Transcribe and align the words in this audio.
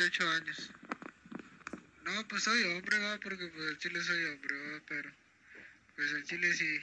28 0.00 0.30
años. 0.30 0.70
No, 2.04 2.28
pues 2.28 2.44
soy 2.44 2.62
hombre, 2.62 2.98
va, 3.00 3.20
porque 3.20 3.46
pues 3.48 3.68
el 3.68 3.78
chile 3.78 4.02
soy 4.02 4.24
hombre, 4.24 4.56
va, 4.56 4.82
pero 4.88 5.12
pues 5.94 6.10
el 6.12 6.24
chile 6.24 6.54
si, 6.54 6.80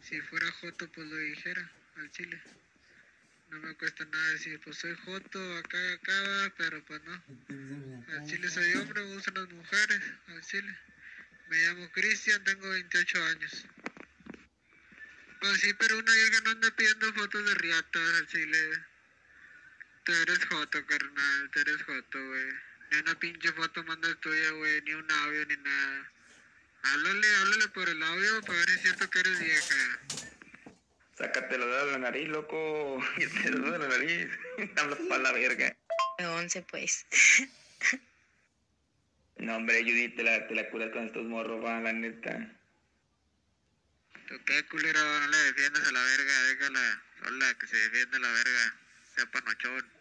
si 0.00 0.18
fuera 0.22 0.50
Joto, 0.52 0.90
pues 0.92 1.06
lo 1.08 1.16
dijera, 1.18 1.70
al 1.96 2.10
chile. 2.10 2.40
No 3.50 3.60
me 3.60 3.74
cuesta 3.74 4.02
nada 4.06 4.30
decir, 4.30 4.58
pues 4.64 4.78
soy 4.78 4.96
Joto, 5.04 5.58
acá, 5.58 5.92
acá, 5.92 6.22
va, 6.22 6.54
pero 6.56 6.82
pues 6.86 7.02
no. 7.04 7.22
Al 8.14 8.26
chile 8.26 8.48
soy 8.48 8.72
hombre, 8.76 9.04
me 9.04 9.14
gustan 9.14 9.34
las 9.34 9.50
mujeres, 9.50 10.00
al 10.28 10.40
chile. 10.40 10.78
Me 11.50 11.58
llamo 11.58 11.90
Cristian, 11.92 12.42
tengo 12.44 12.70
28 12.70 13.24
años. 13.24 13.66
Pues 15.40 15.60
sí, 15.60 15.74
pero 15.74 15.98
una 15.98 16.14
vieja 16.14 16.40
no 16.44 16.50
anda 16.52 16.70
pidiendo 16.74 17.12
fotos 17.12 17.44
de 17.44 17.54
riatas 17.56 18.14
al 18.20 18.26
chile. 18.26 18.86
Tú 20.08 20.14
eres 20.14 20.42
Joto, 20.46 20.86
carnal, 20.86 21.50
tú 21.52 21.60
eres 21.60 21.82
Joto, 21.82 22.26
güey. 22.28 22.46
Ni 22.90 22.98
una 23.00 23.14
pinche 23.16 23.52
foto 23.52 23.84
mandas 23.84 24.16
tuya, 24.20 24.50
güey, 24.52 24.80
ni 24.80 24.94
un 24.94 25.10
audio, 25.10 25.44
ni 25.44 25.56
nada. 25.58 26.12
Háblale, 26.82 27.36
háblale 27.36 27.68
por 27.68 27.86
el 27.90 28.02
audio 28.02 28.40
para 28.40 28.58
ver 28.58 28.68
si 28.70 28.74
es 28.74 28.80
cierto 28.84 29.10
que 29.10 29.20
eres 29.20 29.38
vieja. 29.38 30.00
Sácate 31.18 31.58
los 31.58 31.68
dedos 31.68 31.86
de 31.88 31.92
la 31.92 31.98
nariz, 31.98 32.26
loco. 32.26 33.04
Los 33.18 33.34
dedos 33.34 33.70
de 33.70 33.78
la 33.80 33.88
nariz. 33.88 34.28
Hablas 34.78 34.98
para 35.10 35.22
la 35.24 35.32
verga. 35.32 35.76
11, 36.20 36.62
pues. 36.62 37.04
No, 39.36 39.56
hombre, 39.56 39.82
Judith, 39.82 40.16
te 40.16 40.22
la, 40.22 40.48
te 40.48 40.54
la 40.54 40.70
curas 40.70 40.90
con 40.90 41.04
estos 41.04 41.24
morros, 41.24 41.62
va, 41.62 41.80
la 41.80 41.92
neta. 41.92 42.50
¿Tú 44.26 44.40
qué 44.46 44.64
culero? 44.68 45.00
No 45.20 45.28
le 45.28 45.36
defiendas 45.36 45.86
a 45.86 45.92
la 45.92 46.02
verga, 46.02 46.42
déjala 46.44 47.02
sola, 47.22 47.58
que 47.58 47.66
se 47.66 47.76
defienda 47.76 48.18
la 48.20 48.32
verga. 48.32 48.74
Sea 49.14 49.26
panochón. 49.30 49.97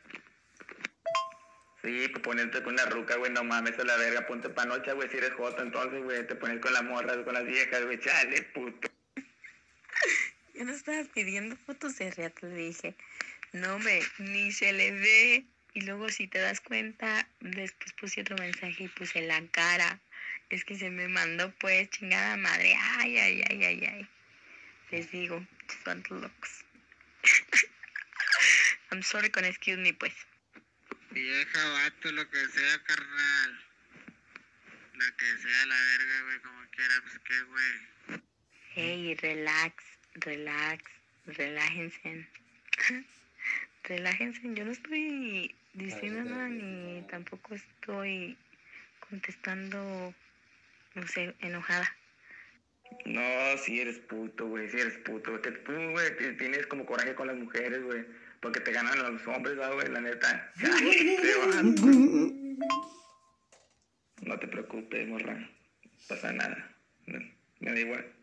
Sí, 1.87 2.05
pues 2.09 2.21
ponerte 2.21 2.61
con 2.63 2.75
la 2.75 2.85
ruca, 2.87 3.15
güey, 3.15 3.31
no 3.31 3.45
mames 3.45 3.79
a 3.79 3.83
la 3.85 3.95
verga, 3.95 4.27
ponte 4.27 4.49
panocha, 4.49 4.91
güey, 4.91 5.07
si 5.09 5.15
eres 5.15 5.31
joto, 5.31 5.63
entonces, 5.63 6.03
güey, 6.03 6.27
te 6.27 6.35
pones 6.35 6.59
con 6.59 6.73
las 6.73 6.83
morras, 6.83 7.15
con 7.23 7.33
las 7.33 7.45
viejas, 7.45 7.85
güey, 7.85 7.97
chale, 7.97 8.41
puto. 8.53 8.89
Yo 10.53 10.65
no 10.65 10.73
estaba 10.73 11.01
pidiendo 11.13 11.55
fotos 11.55 11.97
de 11.97 12.11
riata, 12.11 12.45
le 12.45 12.55
dije. 12.55 12.93
No, 13.53 13.79
me, 13.79 14.01
ni 14.17 14.51
se 14.51 14.73
le 14.73 14.91
ve. 14.91 15.45
Y 15.75 15.81
luego 15.81 16.09
si 16.09 16.27
te 16.27 16.39
das 16.39 16.59
cuenta, 16.59 17.25
después 17.39 17.93
puse 17.93 18.19
otro 18.19 18.35
mensaje 18.35 18.83
y 18.83 18.87
puse 18.89 19.21
la 19.21 19.41
cara. 19.51 20.01
Es 20.49 20.65
que 20.65 20.75
se 20.75 20.89
me 20.89 21.07
mandó 21.07 21.53
pues 21.57 21.89
chingada 21.91 22.35
madre. 22.35 22.75
Ay, 22.97 23.17
ay, 23.17 23.43
ay, 23.49 23.63
ay, 23.63 23.85
ay. 23.85 24.09
Les 24.91 25.09
digo, 25.09 25.41
son 25.85 26.03
locos. 26.09 26.65
I'm 28.91 29.01
sorry 29.03 29.29
con 29.29 29.45
excuse 29.45 29.77
me 29.77 29.93
pues. 29.93 30.13
Vieja, 31.17 31.69
vato, 31.69 32.11
lo 32.11 32.29
que 32.29 32.45
sea, 32.45 32.83
carnal. 32.83 33.59
La 34.99 35.11
que 35.17 35.25
sea 35.41 35.65
la 35.65 35.75
verga, 35.75 36.21
güey, 36.25 36.39
como 36.41 36.69
quiera, 36.69 36.93
pues 37.01 37.19
qué, 37.25 37.41
güey. 37.41 38.21
Hey, 38.75 39.15
relax, 39.15 39.83
relax, 40.13 40.83
relájense. 41.25 42.27
relájense, 43.83 44.41
yo 44.43 44.65
no 44.65 44.71
estoy 44.71 45.55
diciendo 45.73 46.23
nada 46.23 46.49
ni 46.49 47.01
tampoco 47.07 47.55
estoy 47.55 48.37
contestando, 49.09 50.13
no 50.93 51.07
sé, 51.07 51.33
enojada. 51.39 51.95
No, 53.05 53.57
si 53.63 53.79
eres 53.79 53.99
puto, 53.99 54.47
güey, 54.47 54.69
si 54.69 54.79
eres 54.79 54.97
puto. 54.99 55.41
Que 55.41 55.51
tú, 55.51 55.73
güey, 55.91 56.37
tienes 56.37 56.67
como 56.67 56.85
coraje 56.85 57.15
con 57.15 57.27
las 57.27 57.37
mujeres, 57.37 57.83
güey. 57.83 58.05
Porque 58.41 58.59
te 58.59 58.71
ganan 58.71 58.99
a 58.99 59.09
los 59.09 59.25
hombres, 59.27 59.55
¿verdad, 59.55 59.73
güey, 59.73 59.87
la 59.89 60.01
neta. 60.01 60.51
Te. 60.59 60.67
No 64.21 64.39
te 64.39 64.47
preocupes, 64.47 65.07
morra. 65.07 65.35
No 65.35 65.49
pasa 66.07 66.31
nada. 66.33 66.75
No, 67.05 67.19
me 67.59 67.71
da 67.71 67.79
igual. 67.79 68.13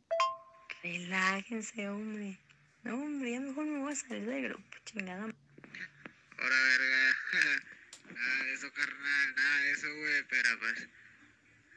Relájense, 0.83 1.89
hombre. 1.89 2.39
No, 2.83 2.95
hombre, 2.95 3.33
ya 3.33 3.41
mejor 3.41 3.65
me 3.65 3.79
voy 3.79 3.93
a 3.93 3.97
salir 3.97 4.27
del 4.27 4.49
grupo, 4.51 4.77
chingada. 4.85 5.23
Ahora, 5.23 6.57
verga. 6.69 7.17
nada 8.15 8.45
de 8.45 8.53
eso, 8.53 8.73
carnal, 8.73 9.35
nada 9.35 9.61
de 9.63 9.71
eso, 9.73 9.87
güey, 9.97 10.23
pero 10.29 10.59
pues. 10.59 10.89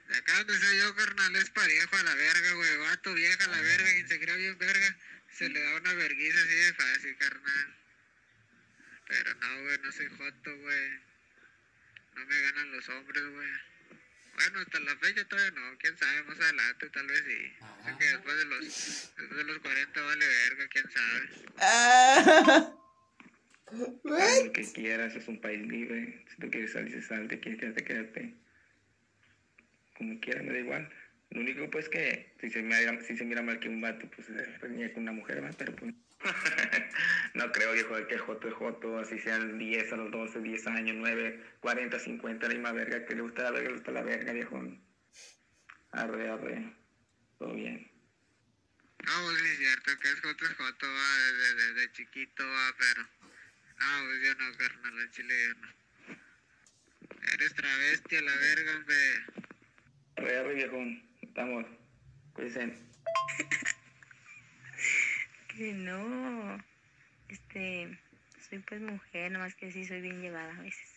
Acá 0.10 0.38
donde 0.38 0.58
soy 0.58 0.78
yo, 0.80 0.96
carnal, 0.96 1.36
es 1.36 1.50
parejo 1.50 1.96
a 1.98 2.04
la 2.04 2.16
verga, 2.16 2.54
güey. 2.54 2.78
Vato, 2.78 3.14
vieja 3.14 3.44
a 3.44 3.48
la 3.48 3.62
verga, 3.62 3.92
quien 3.92 4.08
se 4.08 4.20
crea 4.20 4.36
bien 4.36 4.58
verga, 4.58 4.98
se 5.32 5.50
le 5.50 5.62
da 5.62 5.76
una 5.76 5.94
verguiza 5.94 6.40
así 6.40 6.56
de 6.56 6.74
fácil, 6.74 7.18
carnal. 7.18 7.76
Pero 9.08 9.36
no, 9.36 9.62
güey, 9.64 9.78
no 9.80 9.92
soy 9.92 10.08
joto, 10.08 10.58
güey. 10.58 10.90
No 12.16 12.26
me 12.26 12.42
ganan 12.42 12.72
los 12.72 12.90
hombres, 12.90 13.24
güey. 13.24 13.50
Bueno, 14.36 14.60
hasta 14.60 14.80
la 14.80 14.96
fecha 14.98 15.28
todavía 15.28 15.52
no, 15.60 15.78
quién 15.80 15.98
sabe, 15.98 16.24
más 16.24 16.40
adelante 16.40 16.90
tal 16.92 17.08
vez 17.08 17.24
sí. 17.26 17.54
Sé 17.86 17.98
que 17.98 18.06
después 18.06 18.38
de 18.38 18.46
los, 18.46 19.14
después 19.18 19.38
de 19.38 19.44
los 19.44 19.60
40 19.60 20.02
vale 20.02 20.28
verga, 20.28 20.68
quién 20.68 20.92
sabe. 20.92 21.30
Ah. 21.60 22.74
Haz 23.68 24.46
lo 24.46 24.54
que 24.54 24.72
quieras, 24.74 25.16
es 25.16 25.28
un 25.28 25.42
país 25.42 25.68
libre. 25.68 26.24
Si 26.30 26.38
tú 26.38 26.50
quieres 26.50 26.72
salir, 26.72 27.04
salte. 27.04 27.40
Quieres 27.40 27.60
quedarte, 27.60 27.84
quédate. 27.84 28.47
Como 29.98 30.20
quieras, 30.20 30.44
me 30.44 30.54
da 30.54 30.60
igual. 30.60 30.90
Lo 31.32 31.42
único, 31.42 31.70
pues, 31.70 31.90
que 31.90 32.34
si 32.40 32.50
se 32.50 32.62
mira, 32.62 33.02
si 33.02 33.18
se 33.18 33.26
mira 33.26 33.42
mal 33.42 33.60
que 33.60 33.68
un 33.68 33.82
vato, 33.82 34.10
pues, 34.16 34.28
se 34.28 34.94
con 34.94 35.04
una 35.04 35.12
mujer, 35.12 35.42
¿verdad? 35.42 35.56
Pero, 35.58 35.76
pues, 35.76 35.94
no 37.34 37.52
creo, 37.52 37.74
viejo, 37.74 38.08
que 38.08 38.18
Joto 38.18 38.48
es 38.48 38.54
Joto, 38.54 39.00
así 39.00 39.20
sean 39.20 39.58
10 39.58 39.94
a 39.94 39.98
los 39.98 40.12
12, 40.12 40.42
10 40.42 40.68
años, 40.68 40.96
9, 40.98 41.44
40, 41.60 42.00
50, 42.00 42.48
la 42.48 42.54
misma 42.54 42.72
verga, 42.72 43.06
que 43.06 43.16
le 43.16 43.22
gusta 43.22 43.44
la 43.44 43.52
verga, 43.52 43.70
le 43.70 43.76
gusta 43.76 43.92
la 43.92 44.02
verga, 44.04 44.34
viejo. 44.34 44.62
Arre, 45.92 46.30
arre. 46.30 46.74
Todo 47.38 47.54
bien. 47.54 47.92
No, 49.06 49.14
pues 49.26 49.38
sí 49.40 49.48
es 49.48 49.58
cierto 49.58 49.98
que 50.00 50.10
es 50.10 50.20
joto, 50.22 50.46
es 50.46 50.54
joto, 50.54 50.88
va, 50.88 51.18
desde, 51.76 51.92
chiquito, 51.92 52.48
va, 52.48 52.76
pero... 52.78 53.02
No, 53.80 54.06
pues 54.06 54.22
yo 54.24 54.34
no, 54.36 54.58
carnal, 54.58 55.00
al 55.00 55.12
chile 55.12 55.34
yo 55.48 55.54
no. 55.62 55.68
Eres 57.34 57.54
travesti 57.54 58.16
a 58.16 58.22
la 58.22 58.36
verga, 58.36 58.76
hombre. 58.76 59.48
Arre, 60.18 60.56
viejo. 60.56 60.78
Estamos. 61.22 61.66
Cuídense. 62.34 62.74
Que 65.50 65.74
no. 65.74 66.58
Este, 67.30 67.98
soy 68.50 68.60
pues 68.60 68.82
mujer, 68.82 69.32
nomás 69.32 69.54
que 69.54 69.72
sí 69.72 69.86
soy 69.86 70.02
bien 70.02 70.22
llevada 70.22 70.56
a 70.58 70.62
veces. 70.62 70.90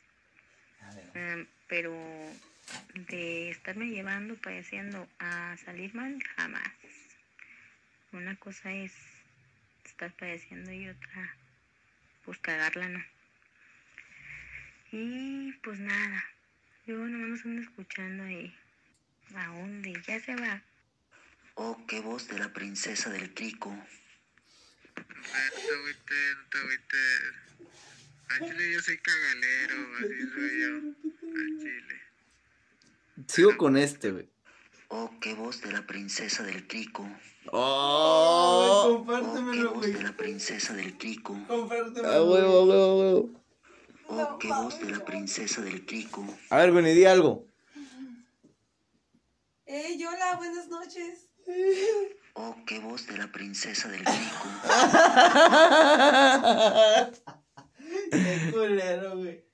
Em, 1.14 1.46
pero 1.68 1.92
de 3.10 3.50
estarme 3.50 3.86
llevando, 3.86 4.36
padeciendo 4.36 5.06
a 5.18 5.54
salir 5.58 5.94
mal, 5.94 6.22
jamás. 6.36 6.72
Una 8.12 8.36
cosa 8.36 8.72
es 8.72 8.94
estar 9.84 10.12
padeciendo 10.12 10.72
y 10.72 10.88
otra, 10.88 11.36
pues 12.24 12.38
cagarla, 12.38 12.88
¿no? 12.88 13.04
Y 14.92 15.52
pues 15.62 15.78
nada, 15.78 16.24
yo 16.86 16.96
nomás 16.96 17.28
nos 17.28 17.44
ando 17.44 17.62
escuchando 17.62 18.24
ahí. 18.24 18.54
¿A 19.34 19.46
dónde? 19.46 19.92
Ya 20.06 20.20
se 20.20 20.34
va. 20.36 20.62
Oh, 21.54 21.76
qué 21.86 22.00
voz 22.00 22.28
de 22.28 22.38
la 22.38 22.52
princesa 22.52 23.10
del 23.10 23.32
crico. 23.34 23.70
No 23.70 23.84
te 24.94 25.02
no 25.02 26.48
te 26.50 26.58
agüites. 26.58 27.34
Al 28.28 28.38
chile 28.38 28.72
yo 28.72 28.80
soy 28.80 28.98
cagalero, 28.98 29.96
así 29.98 30.20
soy 30.34 30.60
yo. 30.60 30.76
Al 31.40 31.58
chile. 31.58 32.00
Sigo 33.26 33.56
con 33.56 33.76
este, 33.76 34.10
güey. 34.12 34.28
Oh, 34.88 35.10
qué 35.20 35.34
voz 35.34 35.60
de 35.60 35.72
la 35.72 35.86
princesa 35.86 36.42
del 36.42 36.66
crico. 36.66 37.08
Oh, 37.52 38.82
Oh, 38.92 39.04
qué 39.04 39.12
compártemelo, 39.12 39.74
voz 39.74 39.86
de 39.86 40.02
la 40.02 40.12
princesa 40.12 40.74
del 40.74 40.96
crico. 40.98 41.38
A 41.48 41.54
huevo, 41.54 42.00
a 42.04 42.22
huevo, 42.22 42.58
a 42.58 42.96
huevo. 42.96 43.44
Oh, 44.08 44.38
qué 44.38 44.48
voz 44.48 44.80
de 44.80 44.90
la 44.90 45.04
princesa 45.04 45.60
del 45.62 45.86
crico. 45.86 46.26
A 46.50 46.56
ver, 46.56 46.72
güey, 46.72 46.94
di 46.94 47.04
algo. 47.04 47.49
Hey, 49.72 50.04
hola, 50.04 50.34
buenas 50.36 50.68
noches. 50.68 51.28
Oh, 52.34 52.56
qué 52.66 52.80
voz 52.80 53.06
de 53.06 53.16
la 53.16 53.30
princesa 53.30 53.88
del 53.88 54.02
crico. 54.04 54.48
Qué 58.10 58.50
culero, 58.52 59.16
güey. 59.18 59.44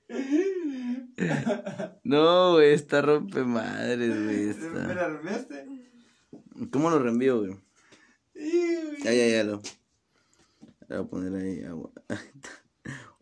No, 2.03 2.53
güey, 2.53 2.73
está 2.73 3.03
rompe 3.03 3.43
madres, 3.43 4.23
güey. 4.23 4.49
Está... 4.49 5.21
¿Cómo 6.71 6.89
lo 6.89 6.97
reenvío, 6.97 7.41
güey? 7.41 7.55
Ya, 9.03 9.13
ya, 9.13 9.27
ya 9.27 9.43
lo. 9.43 9.61
Le 10.87 10.97
voy 10.97 10.97
a 10.97 11.03
poner 11.03 11.43
ahí 11.43 11.63
agua. 11.63 11.91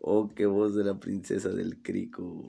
Oh, 0.07 0.31
qué 0.35 0.45
voz 0.45 0.75
de 0.75 0.83
la 0.83 0.99
princesa 0.99 1.49
del 1.49 1.81
crico. 1.81 2.45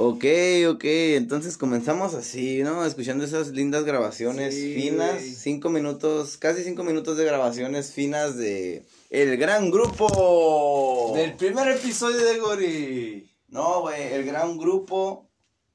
Ok, 0.00 0.24
ok, 0.70 0.84
entonces 0.84 1.56
comenzamos 1.56 2.14
así, 2.14 2.62
¿no? 2.62 2.84
Escuchando 2.84 3.24
esas 3.24 3.48
lindas 3.48 3.82
grabaciones 3.82 4.54
Sí, 4.54 4.74
finas, 4.74 5.20
cinco 5.20 5.70
minutos, 5.70 6.36
casi 6.36 6.62
cinco 6.62 6.84
minutos 6.84 7.16
de 7.16 7.24
grabaciones 7.24 7.90
finas 7.92 8.36
de 8.36 8.86
El 9.10 9.36
Gran 9.36 9.72
Grupo. 9.72 11.10
Del 11.16 11.34
primer 11.34 11.66
episodio 11.72 12.24
de 12.24 12.38
Gori. 12.38 13.30
No, 13.48 13.80
güey, 13.80 14.12
el 14.12 14.24
gran 14.24 14.56
grupo 14.56 15.28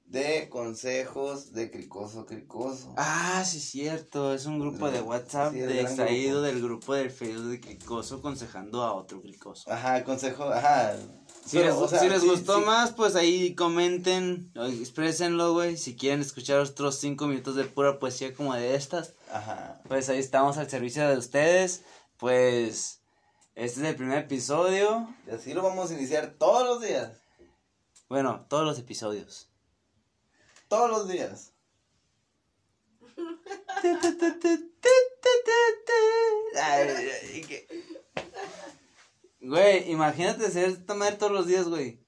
de 0.06 0.48
consejos 0.48 1.52
de 1.52 1.70
Cricoso 1.70 2.26
Cricoso. 2.26 2.94
Ah, 2.96 3.44
sí, 3.46 3.60
cierto. 3.60 4.34
Es 4.34 4.46
un 4.46 4.58
grupo 4.58 4.90
de 4.90 5.02
WhatsApp 5.02 5.52
de 5.52 5.82
extraído 5.82 6.42
del 6.42 6.62
grupo 6.62 6.94
del 6.94 7.12
Facebook 7.12 7.50
de 7.50 7.60
Cricoso 7.60 8.18
aconsejando 8.18 8.84
a 8.84 8.94
otro 8.94 9.22
Cricoso. 9.22 9.70
Ajá, 9.70 10.02
consejo, 10.06 10.46
ajá. 10.46 10.96
Si, 11.46 11.60
les, 11.60 11.76
si 12.00 12.10
les 12.10 12.24
gustó 12.24 12.62
más, 12.62 12.92
pues 12.94 13.16
ahí 13.16 13.54
comenten, 13.54 14.52
exprésenlo, 14.56 15.54
güey. 15.54 15.78
Si 15.78 15.96
quieren 15.96 16.22
escuchar 16.22 16.60
otros 16.60 17.00
cinco 17.00 17.28
minutos 17.28 17.56
de 17.56 17.66
pura 17.66 18.00
poesía 18.00 18.34
como 18.34 18.54
de 18.56 18.76
estas, 18.76 19.14
Ajá. 19.32 19.82
pues 19.88 20.08
ahí 20.10 20.20
estamos 20.20 20.58
al 20.58 20.70
servicio 20.70 21.08
de 21.08 21.18
ustedes. 21.18 21.84
Pues 22.18 23.02
este 23.56 23.82
es 23.82 23.88
el 23.88 23.96
primer 23.96 24.20
episodio. 24.20 25.14
Y 25.28 25.32
así 25.32 25.54
lo 25.54 25.62
vamos 25.62 25.92
a 25.92 25.94
iniciar 25.96 26.36
todos 26.40 26.66
los 26.66 26.82
días. 26.82 27.12
Bueno, 28.08 28.46
todos 28.48 28.66
los 28.66 28.80
episodios. 28.80 29.50
Todos 30.70 30.90
los 30.90 31.08
días. 31.08 31.52
Güey, 39.44 39.92
imagínate 39.92 40.46
hacer 40.46 40.70
esta 40.70 40.94
madre 40.94 41.18
todos 41.18 41.34
los 41.34 41.48
días, 41.48 41.68
güey. 41.68 42.00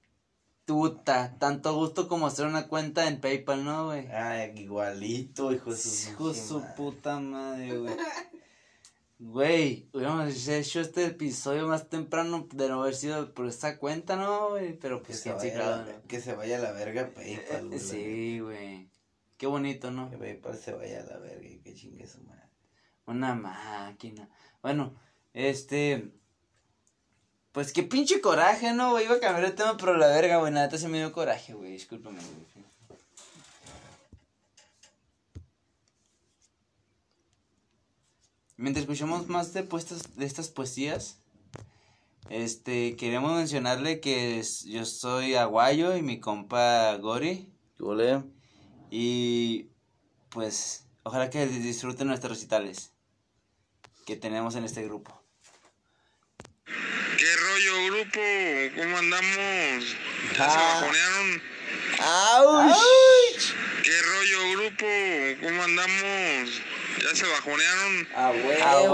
Puta, 0.63 1.37
tanto 1.37 1.75
gusto 1.75 2.07
como 2.07 2.27
hacer 2.27 2.47
una 2.47 2.69
cuenta 2.69 3.09
en 3.09 3.19
PayPal, 3.19 3.65
¿no, 3.65 3.87
güey? 3.87 4.07
Ay, 4.07 4.53
igualito, 4.55 5.51
hijo 5.51 5.71
de 5.71 5.77
su, 5.77 6.09
hijo 6.09 6.29
de 6.29 6.39
su 6.39 6.63
puta 6.75 7.19
madre, 7.19 7.77
güey. 7.77 7.95
Güey, 9.19 9.89
hubiéramos 9.93 10.47
hecho 10.47 10.79
este 10.79 11.05
episodio 11.05 11.67
más 11.67 11.89
temprano 11.89 12.47
de 12.53 12.69
no 12.69 12.81
haber 12.81 12.95
sido 12.95 13.33
por 13.33 13.47
esta 13.47 13.77
cuenta, 13.77 14.15
¿no, 14.15 14.51
güey? 14.51 14.79
Pero 14.79 15.03
pues 15.03 15.21
que, 15.21 15.29
se 15.29 15.35
vaya, 15.35 15.57
la, 15.57 16.01
que 16.07 16.21
se 16.21 16.35
vaya 16.35 16.57
a 16.57 16.61
la 16.61 16.71
verga 16.71 17.11
PayPal, 17.13 17.67
güey. 17.67 17.79
Sí, 17.79 18.39
güey. 18.39 18.89
Qué 19.37 19.47
bonito, 19.47 19.91
¿no? 19.91 20.09
Que 20.09 20.17
PayPal 20.17 20.57
se 20.57 20.73
vaya 20.73 21.01
a 21.01 21.05
la 21.05 21.17
verga 21.17 21.47
y 21.47 21.59
que 21.59 21.75
chingue 21.75 22.07
su 22.07 22.21
madre. 22.23 22.49
Una 23.05 23.35
máquina. 23.35 24.29
Bueno, 24.61 24.95
este... 25.33 26.13
Pues 27.55 27.71
qué 27.71 27.83
pinche 27.83 28.19
coraje, 28.19 28.73
¿no, 28.73 28.91
güey? 28.91 29.05
Iba 29.05 29.15
a 29.15 29.19
cambiar 29.21 29.45
el 29.45 29.55
tema, 29.55 29.77
pero 29.77 29.95
la 29.95 30.07
verga, 30.07 30.39
güey. 30.39 30.51
Nada, 30.51 30.77
se 30.77 30.89
me 30.89 30.97
dio 30.97 31.13
coraje, 31.13 31.53
güey. 31.53 31.71
Discúlpame, 31.71 32.19
güey. 32.19 32.65
Mientras 38.57 38.83
escuchamos 38.83 39.29
más 39.29 39.53
de, 39.53 39.63
puestas, 39.63 40.17
de 40.17 40.25
estas 40.25 40.49
poesías, 40.49 41.21
este, 42.29 42.97
queremos 42.97 43.31
mencionarle 43.37 44.01
que 44.01 44.43
yo 44.65 44.83
soy 44.83 45.35
Aguayo 45.35 45.95
y 45.95 46.01
mi 46.01 46.19
compa 46.19 46.97
Gori. 46.97 47.53
Hola. 47.79 48.25
Y 48.91 49.69
pues, 50.27 50.87
ojalá 51.03 51.29
que 51.29 51.47
disfruten 51.47 52.07
nuestros 52.09 52.33
recitales 52.33 52.91
que 54.05 54.17
tenemos 54.17 54.55
en 54.55 54.65
este 54.65 54.83
grupo. 54.83 55.21
¿Qué 57.17 57.25
rollo, 57.35 57.85
grupo? 57.93 58.81
¿Cómo 58.81 58.97
andamos? 58.97 59.95
¿Ya 60.31 60.49
se 60.49 60.57
Ah. 60.57 60.81
bajonearon? 60.81 61.41
¡Auch! 62.01 63.53
¿Qué 63.83 64.01
rollo, 64.01 64.51
grupo? 64.57 64.85
¿Cómo 65.47 65.63
andamos? 65.63 66.61
¿Ya 67.03 67.15
se 67.15 67.25
bajonearon? 67.27 68.07
A 68.15 68.31
huevo, 68.31 68.63
A 68.63 68.91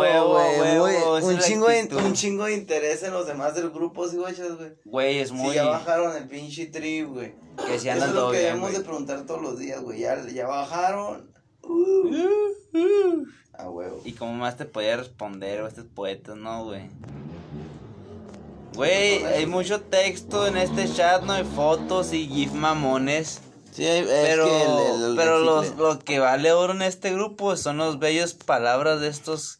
huevo, 0.59 1.17
un, 1.25 1.39
chingo 1.39 1.67
de, 1.69 1.87
un 1.95 2.13
chingo 2.13 2.45
de 2.45 2.53
interés 2.53 3.03
en 3.03 3.13
los 3.13 3.27
demás 3.27 3.55
del 3.55 3.69
grupo, 3.69 4.07
¿sí, 4.07 4.17
güey? 4.17 4.33
güey? 4.35 4.71
Güey, 4.85 5.19
es 5.19 5.31
muy... 5.31 5.49
Sí, 5.49 5.55
ya 5.55 5.65
bajaron 5.65 6.15
el 6.17 6.27
pinche 6.27 6.67
trip, 6.67 7.07
güey. 7.07 7.33
Que 7.65 7.79
si 7.79 7.89
Eso 7.89 7.93
andan 7.93 8.09
es 8.09 8.15
lo 8.15 8.31
que 8.31 8.37
bien, 8.39 8.49
debemos 8.49 8.73
de 8.73 8.79
preguntar 8.81 9.25
todos 9.25 9.41
los 9.41 9.59
días, 9.59 9.81
güey. 9.81 9.99
Ya, 9.99 10.21
ya 10.27 10.47
bajaron. 10.47 11.31
Uh. 11.63 13.25
A 13.53 13.69
huevo. 13.69 14.01
Y 14.05 14.13
cómo 14.13 14.33
más 14.33 14.57
te 14.57 14.65
podía 14.65 14.97
responder, 14.97 15.61
o 15.61 15.67
estos 15.67 15.85
poetas, 15.85 16.35
¿no, 16.35 16.65
güey? 16.65 16.89
Güey, 18.73 19.23
hay 19.25 19.45
mucho 19.45 19.81
texto 19.81 20.47
en 20.47 20.57
este 20.57 20.91
chat, 20.93 21.23
no 21.23 21.33
hay 21.33 21.43
fotos 21.43 22.13
y 22.13 22.27
gif 22.27 22.51
mamones. 22.53 23.41
Sí, 23.73 23.85
es 23.85 24.05
Pero, 24.05 24.45
que 24.45 24.61
el- 24.63 25.03
el- 25.11 25.15
pero 25.15 25.39
los, 25.39 25.75
lo 25.75 25.99
que 25.99 26.19
vale 26.19 26.51
oro 26.51 26.73
en 26.73 26.81
este 26.81 27.11
grupo 27.13 27.55
son 27.57 27.77
las 27.77 27.99
bellas 27.99 28.33
palabras 28.33 28.99
de 29.01 29.07
estos, 29.09 29.59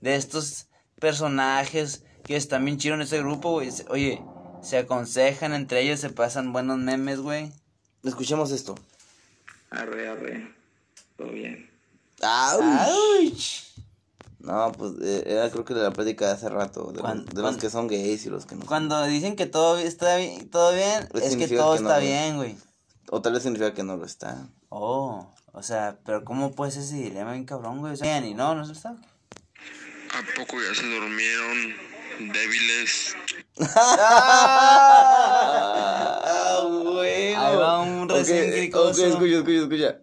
de 0.00 0.16
estos 0.16 0.66
personajes 0.98 2.04
que 2.24 2.36
están 2.36 2.64
bien 2.64 2.78
chidos 2.78 2.96
en 2.96 3.02
ese 3.02 3.18
grupo, 3.18 3.52
güey. 3.52 3.70
Oye, 3.88 4.22
se 4.62 4.78
aconsejan 4.78 5.54
entre 5.54 5.80
ellos, 5.82 6.00
se 6.00 6.10
pasan 6.10 6.52
buenos 6.52 6.78
memes, 6.78 7.20
güey. 7.20 7.52
Escuchemos 8.04 8.50
esto. 8.50 8.74
Arre, 9.70 10.08
arre. 10.08 10.54
Todo 11.16 11.28
bien. 11.28 11.70
¡Auch! 12.22 12.60
No, 14.48 14.72
pues 14.72 14.92
eh, 15.02 15.24
era 15.26 15.50
creo 15.50 15.62
que 15.66 15.74
de 15.74 15.82
la 15.82 15.90
plática 15.90 16.26
de 16.26 16.32
hace 16.32 16.48
rato. 16.48 16.90
De, 16.90 17.02
los, 17.02 17.26
de 17.26 17.42
los 17.42 17.50
cuan- 17.52 17.58
que 17.60 17.68
son 17.68 17.86
gays 17.86 18.24
y 18.24 18.30
los 18.30 18.46
que 18.46 18.54
no. 18.54 18.62
son. 18.62 18.68
Cuando 18.68 19.04
dicen 19.04 19.36
que 19.36 19.44
todo 19.44 19.76
está 19.76 20.16
bien, 20.16 20.48
todo 20.48 20.72
bien, 20.72 21.06
Pues 21.10 21.24
es 21.24 21.36
que 21.36 21.46
todo 21.54 21.76
que 21.76 21.82
no, 21.82 21.88
está 21.90 21.98
bien, 21.98 22.36
güey. 22.36 22.56
O 23.10 23.20
tal 23.20 23.34
vez 23.34 23.42
significa 23.42 23.74
que 23.74 23.82
no 23.82 23.98
lo 23.98 24.06
está. 24.06 24.48
Oh, 24.70 25.30
o 25.52 25.62
sea, 25.62 25.98
pero 26.06 26.24
¿cómo 26.24 26.54
puede 26.54 26.70
ser 26.72 26.82
ese 26.84 26.94
dilema 26.96 27.32
bien 27.32 27.44
cabrón, 27.44 27.80
güey? 27.80 27.92
O 27.92 27.96
sea, 27.96 28.06
bien, 28.20 28.24
y 28.30 28.34
no, 28.34 28.54
no 28.54 28.64
se 28.64 28.72
está. 28.72 28.90
¿A 28.90 30.22
poco 30.38 30.56
ya 30.62 30.74
se 30.74 30.86
durmieron? 30.86 31.74
Débiles. 32.32 33.14
¡Ah, 35.30 36.60
güey! 36.70 37.34
Ahí 37.34 37.56
va 37.56 37.80
un 37.80 38.08
recién 38.08 38.50
cricoso. 38.50 39.02
Ok, 39.02 39.08
escucha, 39.08 39.36
escucha, 39.36 39.58
escucha. 39.62 39.98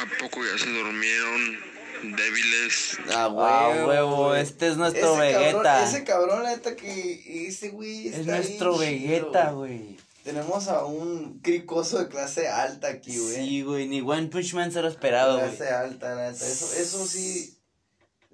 ¿A 0.00 0.04
poco 0.22 0.40
ya 0.44 0.58
se 0.62 0.70
durmieron? 0.70 1.75
Débiles. 2.14 2.98
¡Ah, 3.14 3.28
Ah, 3.36 3.68
huevo! 3.72 3.88
huevo, 3.88 4.34
este 4.34 4.68
es 4.68 4.76
nuestro 4.76 5.14
Ese 5.22 5.34
Vegeta. 5.34 5.62
Cabrón, 5.62 5.88
ese 5.88 6.04
cabrón, 6.04 6.42
la 6.42 6.50
neta, 6.50 6.76
que 6.76 7.46
ese 7.48 7.70
güey 7.70 8.08
Es 8.08 8.26
nuestro 8.26 8.76
Vegeta, 8.78 9.50
güey. 9.52 9.96
Tenemos 10.22 10.68
a 10.68 10.84
un 10.84 11.38
cricoso 11.40 11.98
de 12.00 12.08
clase 12.08 12.48
alta 12.48 12.88
aquí, 12.88 13.16
güey. 13.18 13.36
Sí, 13.36 13.62
güey, 13.62 13.86
ni 13.88 14.00
One 14.00 14.26
Punch 14.26 14.54
Man 14.54 14.72
se 14.72 14.82
lo 14.82 14.88
esperado, 14.88 15.38
güey. 15.38 15.56
Clase 15.56 15.72
alta, 15.72 16.14
la 16.14 16.30
neta. 16.32 16.44
Eso, 16.46 16.72
eso 16.74 17.06
sí. 17.06 17.56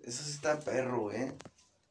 Eso 0.05 0.25
sí 0.25 0.31
está 0.33 0.59
perro, 0.59 1.03
güey. 1.03 1.33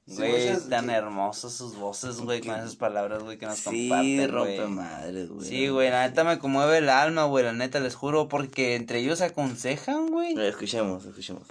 Sí, 0.07 0.15
Güey, 0.17 0.47
muchas- 0.49 0.67
tan 0.67 0.87
que- 0.87 0.93
hermosos 0.93 1.53
sus 1.53 1.75
voces, 1.77 2.17
güey, 2.17 2.41
con 2.41 2.55
esas 2.55 2.75
palabras, 2.75 3.21
güey, 3.23 3.37
que 3.37 3.45
nos 3.45 3.59
Sí, 3.59 3.87
comparten, 3.87 4.31
rompe 4.31 4.57
güey. 4.57 4.67
madres, 4.69 5.29
güey. 5.29 5.47
Sí, 5.47 5.67
güey, 5.69 5.89
la 5.91 6.07
neta 6.07 6.23
me 6.23 6.39
conmueve 6.39 6.79
el 6.79 6.89
alma, 6.89 7.25
güey, 7.25 7.45
la 7.45 7.53
neta, 7.53 7.79
les 7.79 7.93
juro, 7.95 8.27
porque 8.27 8.75
entre 8.75 8.99
ellos 8.99 9.19
se 9.19 9.25
aconsejan, 9.25 10.07
güey. 10.07 10.33
Escuchemos, 10.45 11.05
escuchemos. 11.05 11.43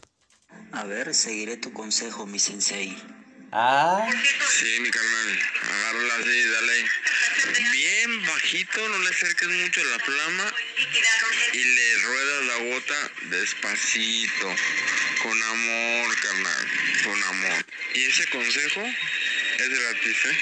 A 0.73 0.85
ver, 0.85 1.15
seguiré 1.15 1.57
tu 1.57 1.73
consejo, 1.73 2.27
mi 2.27 2.39
sensei. 2.39 2.97
Ah, 3.53 4.09
Sí, 4.49 4.79
mi 4.81 4.91
carnal. 4.91 5.39
Agárrala 5.62 6.15
así, 6.21 6.45
dale. 6.45 6.85
Bien 7.73 8.27
bajito, 8.27 8.89
no 8.89 8.99
le 8.99 9.09
acerques 9.11 9.49
mucho 9.49 9.83
la 9.85 9.99
flama. 9.99 10.55
Y 11.53 11.65
le 11.65 11.99
ruedas 11.99 12.45
la 12.45 12.57
bota 12.75 13.11
despacito. 13.31 14.55
Con 15.23 15.43
amor, 15.43 16.17
carnal. 16.23 16.67
Con 17.05 17.23
amor. 17.25 17.65
Y 17.95 18.05
ese 18.05 18.27
consejo 18.31 18.83
es 18.83 19.69
gratis, 19.69 20.17
¿eh? 20.27 20.37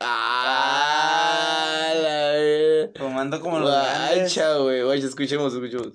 Ah, 0.00 1.92
la 1.94 2.92
tomando 2.92 3.40
como 3.40 3.58
los 3.58 3.70
grandes. 3.70 4.34
Guacha, 4.34 4.54
güey. 4.58 4.82
Guacha, 4.82 5.06
escuchemos, 5.06 5.52
escuchemos. 5.54 5.94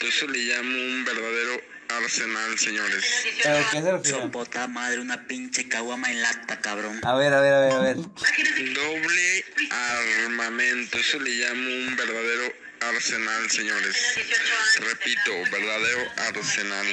Eso 0.00 0.26
le 0.28 0.38
llamo 0.38 0.70
un 0.70 1.04
verdadero 1.04 1.60
arsenal, 1.88 2.58
señores. 2.58 3.04
¿Pero 3.42 3.64
qué 3.70 3.82
se 3.82 3.92
refiere? 3.92 4.28
Puta 4.28 4.66
madre, 4.68 5.00
una 5.00 5.26
pinche 5.26 5.68
caguama 5.68 6.10
en 6.10 6.22
lata, 6.22 6.60
cabrón. 6.60 7.00
A 7.04 7.14
ver, 7.14 7.32
a 7.32 7.40
ver, 7.40 7.54
a 7.54 7.60
ver, 7.60 7.72
a 7.72 7.78
ver. 7.80 7.96
Doble 7.96 9.44
armamento. 10.24 10.98
Eso 10.98 11.18
le 11.20 11.30
llamo 11.30 11.68
un 11.88 11.96
verdadero 11.96 12.52
arsenal, 12.80 13.50
señores. 13.50 13.96
Repito, 14.80 15.32
verdadero 15.50 16.10
arsenal. 16.16 16.86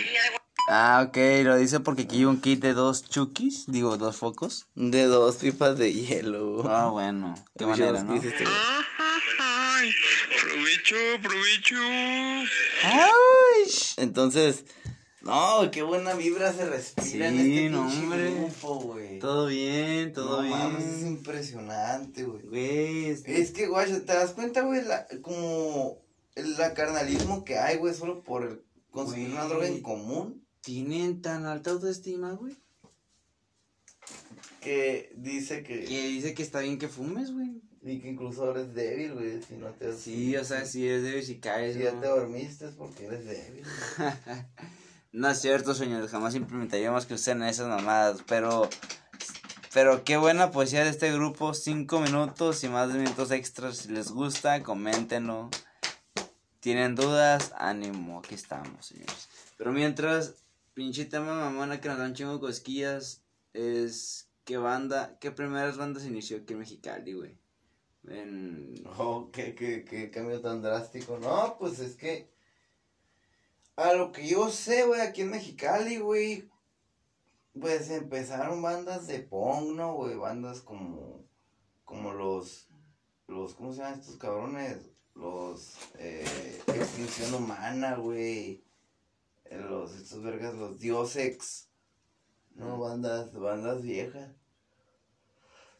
Ah, 0.67 1.05
ok, 1.07 1.17
lo 1.45 1.57
dice 1.57 1.79
porque 1.79 2.03
aquí 2.03 2.17
hay 2.17 2.25
un 2.25 2.41
kit 2.41 2.61
de 2.61 2.73
dos 2.73 3.09
chukis, 3.09 3.63
digo, 3.67 3.97
dos 3.97 4.17
focos. 4.17 4.67
De 4.75 5.05
dos 5.05 5.37
pipas 5.37 5.77
de 5.79 5.91
hielo. 5.93 6.63
Ah, 6.69 6.89
bueno, 6.91 7.33
qué 7.57 7.65
manera, 7.65 8.03
¿no? 8.03 8.13
¿qué 8.13 8.19
dice 8.19 8.27
este 8.27 8.43
güey? 8.43 8.55
Ay, 9.39 9.95
provecho, 10.89 11.21
provecho. 11.21 11.75
¡Ay! 12.83 13.71
Entonces, 13.97 14.65
no, 15.21 15.69
qué 15.71 15.83
buena 15.83 16.13
vibra 16.15 16.51
se 16.53 16.67
respira 16.69 17.27
en 17.27 17.37
Sí, 17.37 17.57
este 17.57 17.69
no, 17.69 17.81
hombre. 17.87 18.33
grupo, 18.33 18.75
güey. 18.79 19.19
Todo 19.19 19.47
bien, 19.47 20.13
todo 20.13 20.41
no 20.43 20.49
mames, 20.49 20.83
es 20.85 20.95
bien. 20.97 21.07
impresionante, 21.07 22.23
güey. 22.23 22.43
Güey, 22.43 23.05
es- 23.07 23.25
Es 23.25 23.51
que, 23.51 23.67
güey, 23.67 23.91
¿te 23.91 24.13
das 24.13 24.31
cuenta, 24.31 24.61
güey? 24.61 24.83
La, 24.83 25.05
como 25.21 26.01
el 26.35 26.57
la 26.57 26.73
carnalismo 26.73 27.43
que 27.43 27.57
hay, 27.57 27.77
güey, 27.77 27.93
solo 27.93 28.23
por 28.23 28.43
el 28.43 28.61
consumir 28.91 29.29
una 29.31 29.41
Güey. 29.41 29.49
droga 29.49 29.67
en 29.67 29.81
común. 29.81 30.45
¿tienen 30.61 31.21
tan 31.21 31.45
alta 31.45 31.71
autoestima, 31.71 32.33
güey? 32.33 32.55
que 34.61 35.13
dice 35.15 35.63
que... 35.63 35.85
Que 35.85 36.07
dice 36.09 36.33
que 36.33 36.43
está 36.43 36.59
bien 36.59 36.77
que 36.77 36.89
fumes, 36.89 37.31
güey. 37.31 37.61
Y 37.81 37.99
que 37.99 38.09
incluso 38.09 38.51
eres 38.51 38.73
débil, 38.73 39.13
güey, 39.13 39.41
si 39.41 39.55
no 39.55 39.67
te... 39.69 39.93
Sí, 39.93 40.35
o 40.35 40.43
sea, 40.43 40.65
si 40.65 40.85
eres 40.85 41.03
débil, 41.03 41.23
si 41.23 41.39
caes, 41.39 41.75
Si 41.75 41.83
ya 41.83 41.97
te 41.99 42.07
dormiste 42.07 42.67
es 42.67 42.75
porque 42.75 43.05
eres 43.05 43.25
débil. 43.25 43.63
no 45.13 45.29
es 45.29 45.39
cierto, 45.39 45.73
señores, 45.73 46.11
jamás 46.11 46.35
implementaríamos 46.35 47.05
que 47.05 47.13
usen 47.13 47.41
esas 47.43 47.67
mamadas, 47.67 48.21
pero... 48.27 48.69
Pero 49.73 50.03
qué 50.03 50.17
buena 50.17 50.51
poesía 50.51 50.83
de 50.83 50.89
este 50.89 51.13
grupo, 51.13 51.53
cinco 51.53 52.01
minutos 52.01 52.63
y 52.63 52.69
más 52.69 52.91
de 52.91 52.99
minutos 52.99 53.31
extras, 53.31 53.77
si 53.77 53.89
les 53.89 54.11
gusta, 54.11 54.61
coméntenlo. 54.63 55.49
Tienen 56.59 56.95
dudas, 56.95 57.53
ánimo, 57.55 58.19
aquí 58.19 58.35
estamos, 58.35 58.87
señores. 58.87 59.29
Pero 59.57 59.71
mientras, 59.71 60.43
pinche 60.73 61.05
tema 61.05 61.35
mamona 61.35 61.79
que 61.79 61.87
nos 61.87 61.99
dan 61.99 62.13
chingo 62.13 62.39
cosquillas, 62.39 63.21
es... 63.53 64.25
¿Qué 64.43 64.57
banda, 64.57 65.15
qué 65.21 65.29
primeras 65.29 65.77
bandas 65.77 66.05
inició 66.05 66.37
aquí 66.37 66.53
en 66.53 66.59
Mexicali, 66.59 67.13
güey? 67.13 67.37
En... 68.07 68.73
Oh, 68.97 69.29
qué, 69.31 69.55
qué, 69.55 69.83
qué 69.85 70.09
cambio 70.09 70.41
tan 70.41 70.61
drástico. 70.61 71.19
No, 71.19 71.57
pues 71.59 71.79
es 71.79 71.95
que. 71.95 72.29
A 73.75 73.93
lo 73.93 74.11
que 74.11 74.27
yo 74.27 74.49
sé, 74.49 74.85
güey, 74.85 75.01
aquí 75.01 75.21
en 75.21 75.31
Mexicali, 75.31 75.97
güey. 75.97 76.49
Pues 77.59 77.89
empezaron 77.89 78.61
bandas 78.61 79.07
de 79.07 79.19
punk, 79.19 79.75
¿no, 79.75 79.93
güey? 79.95 80.15
Bandas 80.15 80.61
como. 80.61 81.25
Como 81.85 82.13
los. 82.13 82.67
Los. 83.27 83.53
¿Cómo 83.53 83.73
se 83.73 83.79
llaman 83.79 83.99
estos 83.99 84.17
cabrones? 84.17 84.77
Los. 85.15 85.75
Eh, 85.97 86.61
Extinción 86.67 87.33
Humana, 87.33 87.95
güey. 87.95 88.63
Eh, 89.45 89.57
Los. 89.57 89.95
Estos 89.95 90.23
vergas, 90.23 90.55
los 90.55 90.79
Diosex. 90.79 91.69
No, 92.55 92.79
bandas. 92.79 93.33
Bandas 93.33 93.81
viejas. 93.81 94.31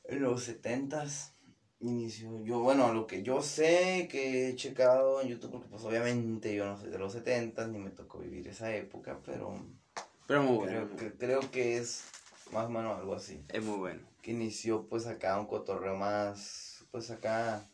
En 0.05 0.23
los 0.23 0.43
setentas 0.43 1.33
inició. 1.79 2.43
Yo, 2.43 2.59
bueno, 2.59 2.93
lo 2.93 3.07
que 3.07 3.23
yo 3.23 3.41
sé 3.41 4.07
que 4.09 4.49
he 4.49 4.55
checado 4.55 5.21
en 5.21 5.29
YouTube, 5.29 5.51
porque 5.51 5.67
pues 5.67 5.83
obviamente 5.83 6.53
yo 6.55 6.65
no 6.65 6.77
soy 6.77 6.89
de 6.89 6.99
los 6.99 7.13
70 7.13 7.67
ni 7.67 7.79
me 7.79 7.89
tocó 7.89 8.19
vivir 8.19 8.47
esa 8.47 8.73
época, 8.75 9.19
pero 9.25 9.59
Pero 10.27 10.43
muy 10.43 10.57
bueno. 10.57 10.87
creo, 10.87 10.97
que, 10.97 11.17
creo 11.17 11.39
que 11.51 11.77
es 11.77 12.03
más 12.51 12.65
o 12.65 12.69
menos 12.69 12.97
algo 12.97 13.13
así. 13.15 13.43
Es 13.49 13.63
muy 13.63 13.77
bueno. 13.77 14.01
Que 14.21 14.31
inició 14.31 14.87
pues 14.87 15.07
acá 15.07 15.39
un 15.39 15.45
cotorreo 15.45 15.95
más, 15.95 16.85
pues 16.91 17.09
acá, 17.11 17.65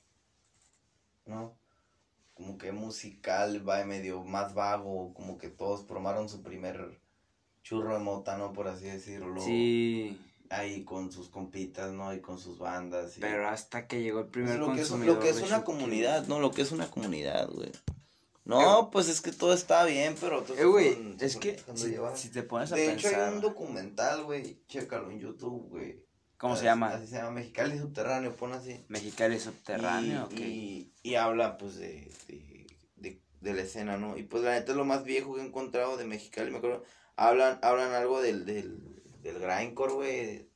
¿no? 1.26 1.58
Como 2.36 2.58
que 2.58 2.72
musical, 2.72 3.68
va 3.68 3.84
medio 3.86 4.24
más 4.24 4.54
vago, 4.54 5.14
como 5.14 5.38
que 5.38 5.50
todos 5.50 5.82
promaron 5.84 6.30
su 6.30 6.44
primer 6.44 7.00
churro 7.64 7.94
de 7.98 8.04
mota, 8.04 8.38
¿no? 8.38 8.54
Por 8.54 8.68
así 8.68 8.86
decirlo. 8.86 9.42
Sí. 9.42 10.20
Ahí 10.50 10.84
con 10.84 11.12
sus 11.12 11.30
compitas, 11.30 11.92
¿no? 11.92 12.14
Y 12.14 12.20
con 12.22 12.38
sus 12.40 12.60
bandas. 12.60 13.18
y- 13.18 13.22
Pero 13.22 13.48
hasta 13.50 13.88
que 13.88 14.02
llegó 14.02 14.20
el 14.22 14.28
primer 14.28 14.60
lo 14.60 14.68
que 14.74 14.82
es, 14.82 14.88
consumidor 14.90 15.16
lo 15.16 15.22
que 15.22 15.30
es 15.30 15.38
de 15.38 15.44
una 15.44 15.64
comunidad, 15.64 16.28
¿no? 16.28 16.40
Lo 16.40 16.52
que 16.52 16.62
es 16.62 16.72
una 16.72 16.90
comunidad, 16.90 17.50
güey. 17.50 17.72
No, 18.44 18.92
pues 18.92 19.08
es 19.10 19.22
que 19.22 19.32
todo 19.32 19.54
está 19.56 19.84
bien, 19.86 20.16
pero... 20.22 20.46
Eh, 20.56 20.66
güey, 20.66 21.16
se 21.18 21.26
es 21.26 21.36
que 21.38 21.60
si, 21.74 21.96
si 22.16 22.30
te 22.30 22.44
pones 22.44 22.72
a 22.72 22.76
De 22.76 22.94
hecho, 22.94 23.08
pensar... 23.08 23.30
hay 23.30 23.34
un 23.34 23.42
documental, 23.42 24.24
güey, 24.24 24.60
chécalo 24.68 25.10
en 25.10 25.20
YouTube, 25.20 25.68
güey. 25.70 26.06
¿Cómo 26.38 26.54
se 26.56 26.60
Así- 26.60 26.66
llama? 26.66 26.90
Así 26.90 27.08
se 27.08 27.16
llama, 27.16 27.32
Mexicali 27.32 27.80
Subterráneo, 27.80 28.36
pon 28.36 28.54
así. 28.54 28.86
Mexicali 28.88 29.40
subterráneo, 29.40 30.28
y, 30.30 30.34
ok. 30.36 30.40
y, 30.42 30.94
y 31.02 31.16
habla, 31.16 31.58
pues, 31.58 31.78
de, 31.78 32.12
de, 32.28 32.68
de, 32.98 33.22
de 33.42 33.54
la 33.56 33.62
escena, 33.64 33.98
¿no? 33.98 34.16
Y 34.16 34.22
pues, 34.24 34.44
la 34.44 34.52
neta 34.52 34.74
es 34.74 34.78
lo 34.78 34.86
más 34.86 35.04
viejo 35.06 35.34
que 35.34 35.42
he 35.42 35.46
encontrado 35.46 35.98
de 35.98 36.06
Mexicali, 36.06 36.52
me 36.52 36.58
acuerdo. 36.58 36.84
Hablan, 37.16 37.58
hablan 37.64 37.94
algo 37.94 38.22
del, 38.22 38.46
del, 38.46 38.95
del 39.26 39.40
grindcore, 39.40 39.94
güey, 39.94 40.52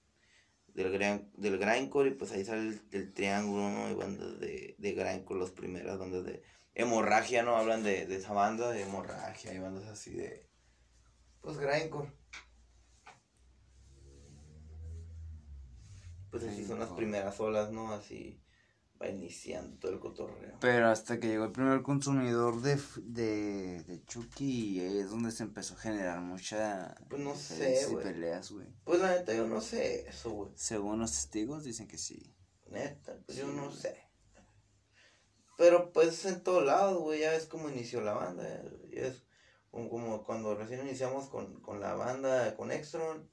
del, 0.67 0.91
gran, 0.91 1.31
del 1.33 1.57
grindcore, 1.57 2.09
y 2.09 2.13
pues 2.13 2.31
ahí 2.31 2.45
sale 2.45 2.61
el, 2.61 2.81
el 2.91 3.13
triángulo, 3.13 3.69
¿no? 3.71 3.89
Y 3.89 3.95
bandas 3.95 4.39
de, 4.39 4.75
de 4.77 4.91
grindcore, 4.93 5.39
las 5.39 5.49
primeras 5.49 5.97
bandas 5.97 6.23
de 6.23 6.43
hemorragia, 6.75 7.41
¿no? 7.41 7.55
Hablan 7.55 7.83
de, 7.83 8.05
de 8.05 8.15
esa 8.15 8.33
banda 8.33 8.71
de 8.71 8.83
hemorragia, 8.83 9.53
y 9.53 9.59
bandas 9.59 9.87
así 9.87 10.13
de, 10.13 10.47
pues, 11.41 11.57
grindcore. 11.57 12.11
Pues 16.29 16.43
así 16.43 16.63
son 16.63 16.77
las 16.77 16.89
primeras 16.89 17.39
olas, 17.39 17.71
¿no? 17.71 17.91
Así 17.91 18.39
va 19.01 19.07
iniciando 19.07 19.77
todo 19.79 19.93
el 19.93 19.99
cotorreo. 19.99 20.57
Pero 20.59 20.89
hasta 20.89 21.19
que 21.19 21.27
llegó 21.27 21.45
el 21.45 21.51
primer 21.51 21.81
consumidor 21.81 22.61
de, 22.61 22.79
de, 23.03 23.83
de 23.83 24.03
Chucky 24.05 24.81
es 24.81 25.09
donde 25.09 25.31
se 25.31 25.43
empezó 25.43 25.75
a 25.75 25.77
generar 25.77 26.19
mucha 26.21 26.95
Pues 27.09 27.21
no 27.21 27.35
sé, 27.35 27.85
güey. 27.89 28.03
peleas, 28.03 28.51
güey. 28.51 28.67
Pues 28.83 28.99
la 28.99 29.11
neta 29.11 29.33
yo 29.33 29.47
no 29.47 29.61
sé 29.61 30.07
eso, 30.07 30.31
güey. 30.31 30.51
Según 30.55 30.99
los 30.99 31.11
testigos 31.11 31.63
dicen 31.63 31.87
que 31.87 31.97
sí. 31.97 32.35
Neta, 32.67 33.17
pues 33.25 33.37
yo 33.37 33.47
no 33.47 33.71
sé. 33.71 33.97
Pero 35.57 35.91
pues 35.91 36.25
en 36.25 36.41
todos 36.41 36.65
lados, 36.65 36.99
güey, 36.99 37.21
ya 37.21 37.31
ves 37.31 37.45
cómo 37.45 37.69
inició 37.69 38.01
la 38.01 38.13
banda. 38.13 38.43
Ya 38.91 39.07
es 39.07 39.23
como, 39.71 39.89
como 39.89 40.23
cuando 40.23 40.55
recién 40.55 40.81
iniciamos 40.81 41.29
con, 41.29 41.61
con 41.61 41.79
la 41.79 41.95
banda, 41.95 42.55
con 42.55 42.71
Extron. 42.71 43.29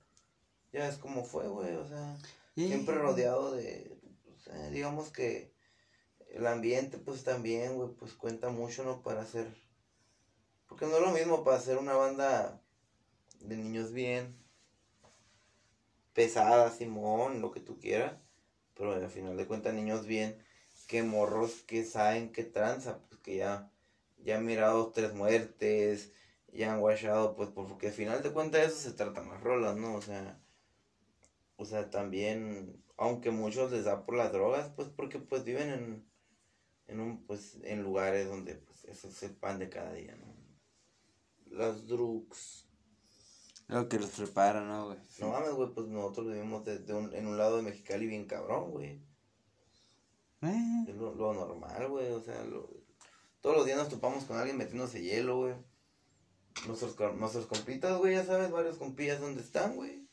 Ya 0.72 0.86
ves 0.86 0.96
cómo 0.98 1.24
fue, 1.24 1.48
güey, 1.48 1.74
o 1.76 1.88
sea, 1.88 2.16
siempre 2.54 2.96
rodeado 2.96 3.54
de, 3.54 3.98
o 4.34 4.38
sea, 4.38 4.68
digamos 4.70 5.10
que 5.10 5.55
el 6.30 6.46
ambiente 6.46 6.98
pues 6.98 7.24
también, 7.24 7.74
güey, 7.74 7.90
pues 7.94 8.14
cuenta 8.14 8.50
mucho, 8.50 8.84
¿no? 8.84 9.02
Para 9.02 9.22
hacer, 9.22 9.46
porque 10.68 10.86
no 10.86 10.96
es 10.96 11.02
lo 11.02 11.10
mismo 11.10 11.44
para 11.44 11.56
hacer 11.56 11.78
una 11.78 11.94
banda 11.94 12.60
de 13.40 13.56
niños 13.56 13.92
bien, 13.92 14.36
pesada, 16.12 16.70
Simón, 16.70 17.40
lo 17.40 17.52
que 17.52 17.60
tú 17.60 17.78
quieras, 17.78 18.14
pero 18.74 18.92
al 18.92 19.10
final 19.10 19.36
de 19.36 19.46
cuentas 19.46 19.74
niños 19.74 20.06
bien, 20.06 20.42
que 20.86 21.02
morros 21.02 21.62
que 21.62 21.84
saben 21.84 22.32
que 22.32 22.44
tranza, 22.44 23.00
pues 23.08 23.20
que 23.20 23.36
ya, 23.36 23.70
ya 24.18 24.36
han 24.36 24.46
mirado 24.46 24.92
tres 24.92 25.14
muertes, 25.14 26.12
ya 26.52 26.72
han 26.72 26.80
guachado, 26.80 27.36
pues 27.36 27.50
porque 27.50 27.88
al 27.88 27.92
final 27.92 28.22
de 28.22 28.32
cuentas 28.32 28.66
eso 28.66 28.90
se 28.90 28.92
tratan 28.92 29.28
las 29.28 29.42
rolas, 29.42 29.76
¿no? 29.76 29.94
O 29.94 30.02
sea, 30.02 30.40
o 31.56 31.64
sea, 31.64 31.90
también, 31.90 32.82
aunque 32.96 33.30
muchos 33.30 33.72
les 33.72 33.84
da 33.84 34.04
por 34.04 34.16
las 34.16 34.32
drogas, 34.32 34.70
pues 34.76 34.88
porque 34.88 35.18
pues 35.18 35.44
viven 35.44 35.70
en, 35.70 36.06
en 36.88 37.00
un, 37.00 37.24
pues, 37.26 37.58
en 37.62 37.82
lugares 37.82 38.28
donde 38.28 38.54
pues 38.56 38.84
eso 38.84 39.08
es 39.08 39.22
el 39.22 39.34
pan 39.34 39.58
de 39.58 39.68
cada 39.68 39.92
día, 39.92 40.14
¿no? 40.16 40.34
Las 41.56 41.86
drugs. 41.86 42.64
Lo 43.68 43.88
que 43.88 43.98
los 43.98 44.10
prepara, 44.10 44.60
¿no, 44.64 44.86
güey? 44.86 44.98
No 45.20 45.30
mames, 45.30 45.50
güey, 45.54 45.70
pues 45.74 45.88
nosotros 45.88 46.26
vivimos 46.28 46.64
desde 46.64 46.94
un, 46.94 47.12
en 47.14 47.26
un 47.26 47.36
lado 47.36 47.56
de 47.56 47.62
Mexicali 47.62 48.06
bien 48.06 48.26
cabrón, 48.26 48.70
güey. 48.70 49.00
Eh, 50.42 50.84
Es 50.88 50.94
lo, 50.96 51.14
lo 51.14 51.34
normal, 51.34 51.88
güey, 51.88 52.10
o 52.12 52.20
sea, 52.20 52.44
lo- 52.44 52.70
todos 53.40 53.56
los 53.56 53.66
días 53.66 53.78
nos 53.78 53.88
topamos 53.88 54.24
con 54.24 54.36
alguien 54.36 54.56
metiéndose 54.56 55.02
hielo, 55.02 55.38
güey. 55.38 55.54
Nuestros, 56.66 56.96
nuestros 57.16 57.46
compitas, 57.46 57.98
güey, 57.98 58.14
ya 58.14 58.24
sabes, 58.24 58.50
varios 58.50 58.76
compillas 58.78 59.20
dónde 59.20 59.42
están, 59.42 59.74
güey. 59.76 60.06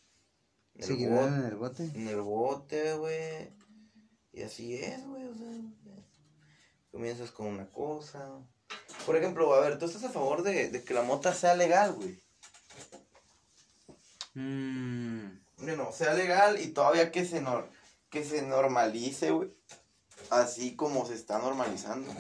En 0.76 0.82
el 0.82 0.84
¿Seguirán 0.84 1.16
bote. 1.16 1.36
en 1.36 1.46
el 1.46 1.56
bote? 1.56 1.84
En 1.96 2.08
el 2.08 2.22
bote, 2.22 2.94
güey. 2.96 3.54
Y 4.34 4.42
así 4.42 4.74
es, 4.76 5.06
güey, 5.06 5.24
o 5.26 5.34
sea. 5.36 5.48
Comienzas 6.94 7.32
con 7.32 7.48
una 7.48 7.70
cosa. 7.70 8.40
Por 9.06 9.18
ejemplo, 9.18 9.54
a 9.54 9.60
ver, 9.60 9.78
¿tú 9.80 9.86
estás 9.86 10.06
a 10.06 10.10
favor 10.10 10.44
de, 10.44 10.70
de 10.70 10.84
que 10.86 10.94
la 10.94 11.02
mota 11.04 11.34
sea 11.34 11.56
legal, 11.56 11.94
güey? 11.94 12.24
Mm, 14.36 15.40
Bueno, 15.58 15.92
sea 15.92 16.14
legal 16.14 16.60
y 16.62 16.68
todavía 16.74 17.12
que 17.12 17.26
se, 17.26 17.42
nor 17.42 17.70
que 18.10 18.24
se 18.24 18.42
normalice, 18.44 19.32
güey. 19.32 19.52
Así 20.30 20.76
como 20.76 21.06
se 21.06 21.16
está 21.16 21.40
normalizando. 21.40 22.12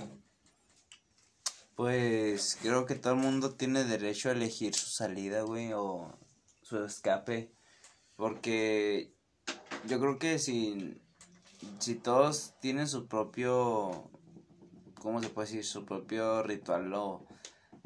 pues 1.75 2.57
creo 2.61 2.85
que 2.85 2.95
todo 2.95 3.13
el 3.13 3.19
mundo 3.19 3.55
tiene 3.55 3.83
derecho 3.83 4.29
a 4.29 4.33
elegir 4.33 4.75
su 4.75 4.89
salida, 4.89 5.41
güey, 5.43 5.73
o 5.73 6.11
su 6.61 6.83
escape. 6.83 7.51
Porque 8.15 9.13
yo 9.87 9.99
creo 9.99 10.19
que 10.19 10.39
si, 10.39 11.01
si 11.79 11.95
todos 11.95 12.53
tienen 12.61 12.87
su 12.87 13.07
propio, 13.07 14.11
¿cómo 15.03 15.21
se 15.21 15.29
puede 15.29 15.47
decir? 15.47 15.65
Su 15.65 15.85
propio 15.85 16.41
ritual 16.43 16.91
o 16.93 17.25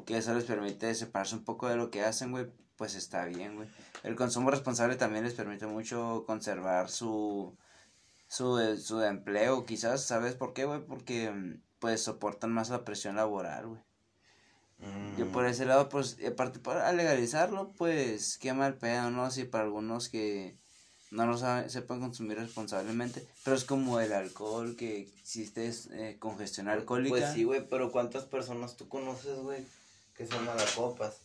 que 0.06 0.16
eso 0.16 0.32
les 0.34 0.44
permite 0.44 0.94
separarse 0.94 1.34
un 1.36 1.44
poco 1.44 1.68
de 1.68 1.76
lo 1.76 1.90
que 1.90 2.02
hacen, 2.02 2.30
güey, 2.30 2.46
pues 2.76 2.94
está 2.94 3.24
bien, 3.26 3.56
güey. 3.56 3.68
El 4.04 4.16
consumo 4.16 4.50
responsable 4.50 4.96
también 4.96 5.24
les 5.24 5.34
permite 5.34 5.66
mucho 5.66 6.24
conservar 6.26 6.88
su, 6.88 7.56
su, 8.28 8.58
eh, 8.58 8.78
su 8.78 9.02
empleo, 9.02 9.66
quizás, 9.66 10.04
¿sabes 10.04 10.34
por 10.34 10.54
qué, 10.54 10.64
güey? 10.64 10.80
Porque 10.80 11.30
mm, 11.30 11.60
pues 11.80 12.02
soportan 12.02 12.52
más 12.52 12.70
la 12.70 12.84
presión 12.84 13.16
laboral, 13.16 13.66
güey. 13.66 13.80
Yo 15.18 15.26
Mm. 15.26 15.32
por 15.32 15.44
ese 15.44 15.66
lado, 15.66 15.88
pues, 15.88 16.16
aparte 16.24 16.60
para 16.60 16.92
legalizarlo, 16.92 17.72
pues, 17.76 18.38
qué 18.38 18.52
mal 18.52 18.76
pedo, 18.76 19.10
¿no? 19.10 19.28
Si 19.32 19.44
para 19.44 19.64
algunos 19.64 20.08
que 20.08 20.56
no 21.10 21.26
lo 21.26 21.38
saben, 21.38 21.70
sepan 21.70 22.00
consumir 22.00 22.36
responsablemente, 22.38 23.26
pero 23.44 23.56
es 23.56 23.64
como 23.64 24.00
el 24.00 24.12
alcohol, 24.12 24.76
que 24.76 25.00
existe 25.20 25.70
eh, 25.92 26.16
congestión 26.18 26.68
alcohólica. 26.68 27.16
Pues 27.16 27.32
sí, 27.32 27.44
güey, 27.44 27.66
pero 27.68 27.90
¿cuántas 27.90 28.24
personas 28.24 28.76
tú 28.76 28.88
conoces, 28.88 29.38
güey, 29.38 29.64
que 30.14 30.26
son 30.26 30.44
malacopas? 30.44 31.18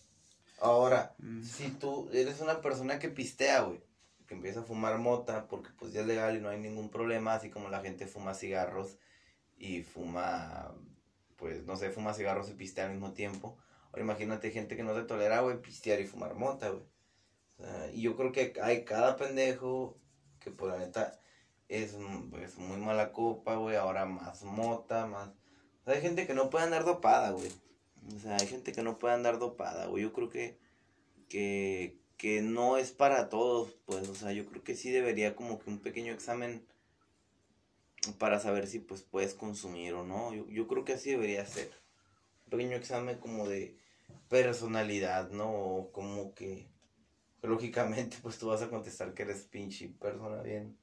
Ahora, 0.60 1.14
Mm. 1.20 1.44
si 1.44 1.70
tú 1.72 2.10
eres 2.14 2.40
una 2.40 2.62
persona 2.62 3.00
que 3.00 3.10
pistea, 3.10 3.62
güey, 3.62 3.82
que 4.28 4.36
empieza 4.36 4.62
a 4.62 4.64
fumar 4.64 4.98
mota, 5.00 5.48
porque 5.48 5.70
pues 5.78 5.92
ya 5.92 6.02
es 6.02 6.08
legal 6.08 6.38
y 6.38 6.42
no 6.42 6.48
hay 6.50 6.60
ningún 6.60 6.90
problema, 6.90 7.34
así 7.34 7.50
como 7.50 7.68
la 7.70 7.82
gente 7.82 8.08
fuma 8.08 8.34
cigarros 8.34 8.98
y 9.58 9.84
fuma, 9.84 10.72
pues 11.36 11.66
no 11.66 11.76
sé, 11.76 11.90
fuma 11.90 12.14
cigarros 12.14 12.50
y 12.50 12.54
pistea 12.54 12.86
al 12.86 12.92
mismo 12.92 13.12
tiempo. 13.12 13.58
Ahora 13.92 14.04
imagínate 14.04 14.50
gente 14.52 14.78
que 14.78 14.84
no 14.84 14.96
se 14.96 15.04
tolera, 15.04 15.42
güey, 15.42 15.62
pistear 15.62 16.00
y 16.00 16.08
fumar 16.08 16.36
mota, 16.36 16.70
güey. 16.70 16.84
Y 17.94 18.02
yo 18.02 18.16
creo 18.16 18.32
que 18.32 18.54
hay 18.62 18.84
cada 18.84 19.16
pendejo 19.16 19.98
que 20.40 20.52
por 20.52 20.70
pues, 20.70 20.80
la 20.80 20.86
neta 20.86 21.20
es, 21.70 21.96
es 22.44 22.58
muy 22.58 22.78
mala 22.78 23.12
copa, 23.12 23.56
güey, 23.56 23.76
ahora 23.76 24.06
más 24.06 24.44
mota, 24.44 25.06
más... 25.08 25.30
O 25.30 25.86
sea, 25.86 25.96
hay 25.96 26.02
gente 26.02 26.28
que 26.28 26.34
no 26.34 26.50
puede 26.50 26.66
andar 26.66 26.86
dopada, 26.86 27.32
güey. 27.32 27.52
O 28.16 28.20
sea, 28.20 28.38
hay 28.38 28.48
gente 28.48 28.72
que 28.72 28.84
no 28.84 29.00
puede 29.00 29.14
andar 29.14 29.40
dopada, 29.40 29.88
güey. 29.88 30.04
Yo 30.04 30.14
creo 30.14 30.30
que, 30.30 30.58
que, 31.30 32.00
que 32.18 32.42
no 32.42 32.78
es 32.78 32.92
para 32.92 33.30
todos, 33.30 33.74
pues, 33.86 34.08
o 34.08 34.16
sea, 34.16 34.32
yo 34.34 34.46
creo 34.46 34.64
que 34.64 34.76
sí 34.76 34.92
debería 34.92 35.36
como 35.36 35.60
que 35.60 35.70
un 35.70 35.80
pequeño 35.80 36.14
examen 36.14 36.66
para 38.18 38.40
saber 38.40 38.68
si 38.68 38.80
pues 38.80 39.02
puedes 39.02 39.34
consumir 39.34 39.94
o 39.94 40.04
no. 40.04 40.34
Yo, 40.34 40.48
yo 40.50 40.68
creo 40.68 40.86
que 40.86 40.94
así 40.94 41.12
debería 41.12 41.46
ser. 41.46 41.72
Un 42.46 42.52
pequeño 42.52 42.76
examen 42.76 43.18
como 43.18 43.48
de 43.48 43.78
personalidad, 44.30 45.30
¿no? 45.32 45.90
como 45.92 46.34
que 46.34 46.73
lógicamente 47.50 48.18
pues 48.22 48.38
tú 48.40 48.48
vas 48.48 48.62
a 48.62 48.70
contestar 48.70 49.14
que 49.14 49.24
eres 49.24 49.44
pinche 49.46 49.90
persona 49.90 50.42
bien 50.42 50.78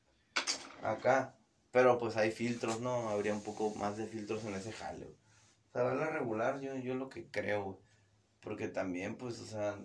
acá. 0.83 1.37
Pero 1.71 1.99
pues 1.99 2.17
hay 2.17 2.31
filtros, 2.33 2.81
¿no? 2.81 3.11
Habría 3.11 3.35
un 3.35 3.43
poco 3.43 3.75
más 3.76 3.97
de 3.97 4.07
filtros 4.07 4.45
en 4.45 4.55
ese 4.55 4.73
jale. 4.73 5.07
O 5.69 5.73
sea, 5.73 5.95
la 5.95 6.11
regular, 6.11 6.61
yo, 6.61 6.76
yo 6.76 6.95
lo 6.95 7.09
que 7.09 7.31
creo, 7.31 7.81
Porque 8.40 8.69
también, 8.69 9.17
pues, 9.17 9.40
o 9.40 9.47
sea, 9.47 9.79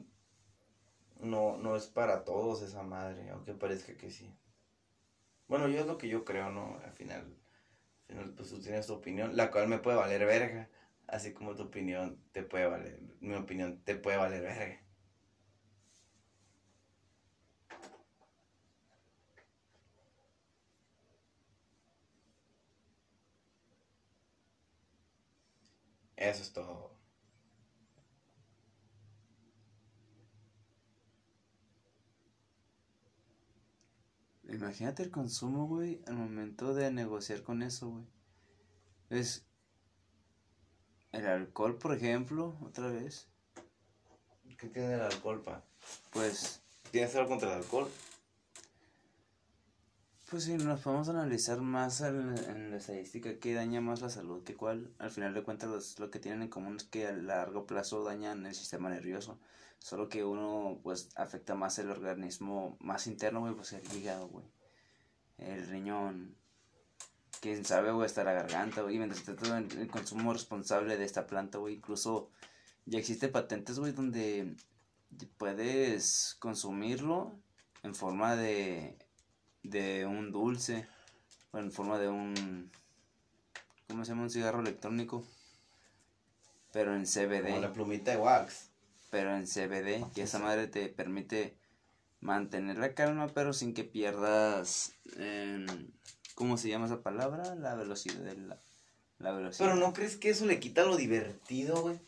no, 1.20 1.58
no 1.58 1.76
es 1.76 1.88
para 1.88 2.24
todos 2.24 2.62
esa 2.62 2.84
madre, 2.84 3.30
aunque 3.30 3.54
parezca 3.54 3.96
que 3.98 4.10
sí. 4.12 4.34
Bueno, 5.48 5.68
yo 5.68 5.80
es 5.82 5.88
lo 5.88 5.98
que 5.98 6.08
yo 6.10 6.26
creo, 6.26 6.50
¿no? 6.52 6.80
Al 6.84 6.92
final, 6.94 7.36
pues 8.36 8.50
tú 8.50 8.60
tienes 8.62 8.88
tu 8.88 8.94
opinión, 8.94 9.36
la 9.38 9.52
cual 9.52 9.68
me 9.68 9.80
puede 9.80 9.98
valer 9.98 10.26
verga. 10.26 10.70
Así 11.08 11.34
como 11.34 11.56
tu 11.56 11.64
opinión 11.64 12.20
te 12.32 12.44
puede 12.44 12.68
valer, 12.68 13.00
mi 13.20 13.36
opinión 13.36 13.82
te 13.84 13.96
puede 13.96 14.18
valer 14.18 14.44
verga. 14.44 14.85
Eso 26.18 26.42
es 26.42 26.54
todo. 26.54 26.96
Imagínate 34.48 35.04
el 35.04 35.12
consumo, 35.12 35.68
güey, 35.68 36.02
al 36.08 36.16
momento 36.16 36.74
de 36.74 36.92
negociar 36.92 37.44
con 37.44 37.62
eso, 37.62 37.90
güey. 37.90 38.06
Es 39.10 39.46
el 41.12 41.26
alcohol, 41.26 41.78
por 41.78 41.94
ejemplo, 41.94 42.58
otra 42.62 42.88
vez. 42.88 43.28
¿Qué 44.58 44.68
tiene 44.70 44.94
el 44.94 45.02
alcohol, 45.02 45.42
pa? 45.42 45.64
Pues. 46.12 46.62
¿Tienes 46.92 47.16
algo 47.16 47.30
contra 47.30 47.50
el 47.50 47.64
alcohol? 47.64 47.90
Pues 50.30 50.46
si 50.46 50.54
nos 50.56 50.82
podemos 50.82 51.08
analizar 51.08 51.62
más 51.62 52.02
en, 52.02 52.72
la 52.72 52.78
estadística 52.78 53.38
qué 53.38 53.54
daña 53.54 53.80
más 53.80 54.02
la 54.02 54.10
salud 54.10 54.44
que 54.44 54.56
cuál, 54.56 54.92
al 54.98 55.12
final 55.12 55.36
de 55.36 55.44
cuentas 55.44 56.00
lo 56.00 56.10
que 56.10 56.18
tienen 56.18 56.42
en 56.42 56.50
común 56.50 56.78
es 56.78 56.84
que 56.84 57.06
a 57.06 57.12
largo 57.12 57.68
plazo 57.68 58.04
dañan 58.04 58.44
el 58.48 58.56
sistema 58.56 58.90
nervioso. 58.90 59.38
Solo 59.78 60.10
que 60.10 60.24
uno 60.24 60.80
pues 60.82 61.10
afecta 61.16 61.54
más 61.54 61.78
el 61.78 61.92
organismo 61.92 62.76
más 62.80 63.06
interno, 63.06 63.42
güey, 63.42 63.54
pues 63.54 63.74
el 63.74 63.84
hígado, 63.96 64.28
güey. 64.28 64.46
El 65.38 65.68
riñón. 65.68 66.36
Quién 67.40 67.64
sabe, 67.64 67.92
güey, 67.92 68.08
hasta 68.08 68.24
la 68.24 68.34
garganta, 68.34 68.82
güey. 68.82 68.98
Mientras 68.98 69.24
todo 69.24 69.56
el 69.58 69.88
consumo 69.92 70.34
responsable 70.34 70.98
de 70.98 71.06
esta 71.06 71.28
planta, 71.28 71.60
güey. 71.60 71.76
Incluso 71.76 72.32
ya 72.86 72.98
existen 72.98 73.32
patentes, 73.32 73.78
güey, 73.78 73.92
donde 73.92 74.56
puedes 75.38 76.36
consumirlo 76.40 77.38
en 77.84 77.94
forma 77.94 78.36
de 78.36 78.98
de 79.70 80.06
un 80.06 80.32
dulce 80.32 80.88
o 81.52 81.60
en 81.60 81.72
forma 81.72 81.98
de 82.00 82.08
un 82.08 82.72
¿cómo 83.88 84.04
se 84.04 84.12
llama? 84.12 84.24
un 84.24 84.30
cigarro 84.30 84.60
electrónico 84.60 85.24
pero 86.72 86.96
en 86.96 87.06
CBD 87.06 87.50
como 87.50 87.62
la 87.62 87.74
plumita 87.74 88.12
de 88.12 88.18
wax. 88.18 88.70
Pero 89.10 89.36
en 89.36 89.46
CBD 89.46 90.12
que 90.14 90.24
esa 90.24 90.40
madre 90.40 90.68
te 90.68 90.90
permite 90.90 91.58
mantener 92.20 92.78
la 92.78 92.94
calma 92.94 93.28
pero 93.28 93.54
sin 93.54 93.74
que 93.74 93.84
pierdas 93.84 94.94
eh, 95.18 95.66
¿cómo 96.36 96.58
se 96.58 96.70
llama 96.70 96.88
esa 96.88 97.02
palabra? 97.02 97.56
la 97.56 97.76
velocidad 97.76 98.20
de 98.20 98.36
la, 98.36 98.60
la 99.20 99.32
velocidad. 99.32 99.70
Pero 99.70 99.80
no 99.80 99.94
crees 99.94 100.18
que 100.18 100.30
eso 100.30 100.46
le 100.46 100.60
quita 100.60 100.84
lo 100.84 100.98
divertido 100.98 101.82
güey 101.82 102.00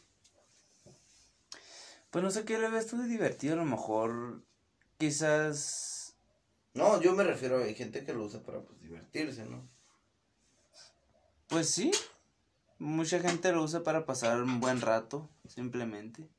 pues 2.10 2.24
no 2.24 2.32
sé 2.32 2.46
qué 2.46 2.58
le 2.58 2.70
ves 2.70 2.88
tú 2.88 2.98
de 2.98 3.08
divertido 3.08 3.54
a 3.54 3.58
lo 3.58 3.66
mejor 3.66 4.42
quizás 4.98 5.97
no, 6.78 7.02
yo 7.02 7.14
me 7.14 7.24
refiero, 7.24 7.64
hay 7.64 7.74
gente 7.74 8.06
que 8.06 8.14
lo 8.14 8.24
usa 8.24 8.44
para 8.44 8.62
pues, 8.62 8.80
divertirse, 8.82 9.46
¿no? 9.46 9.68
Pues 11.48 11.70
sí, 11.70 11.92
mucha 12.78 13.20
gente 13.20 13.52
lo 13.52 13.64
usa 13.64 13.84
para 13.84 14.06
pasar 14.06 14.42
un 14.42 14.60
buen 14.60 14.82
rato, 14.82 15.30
simplemente. 15.48 16.30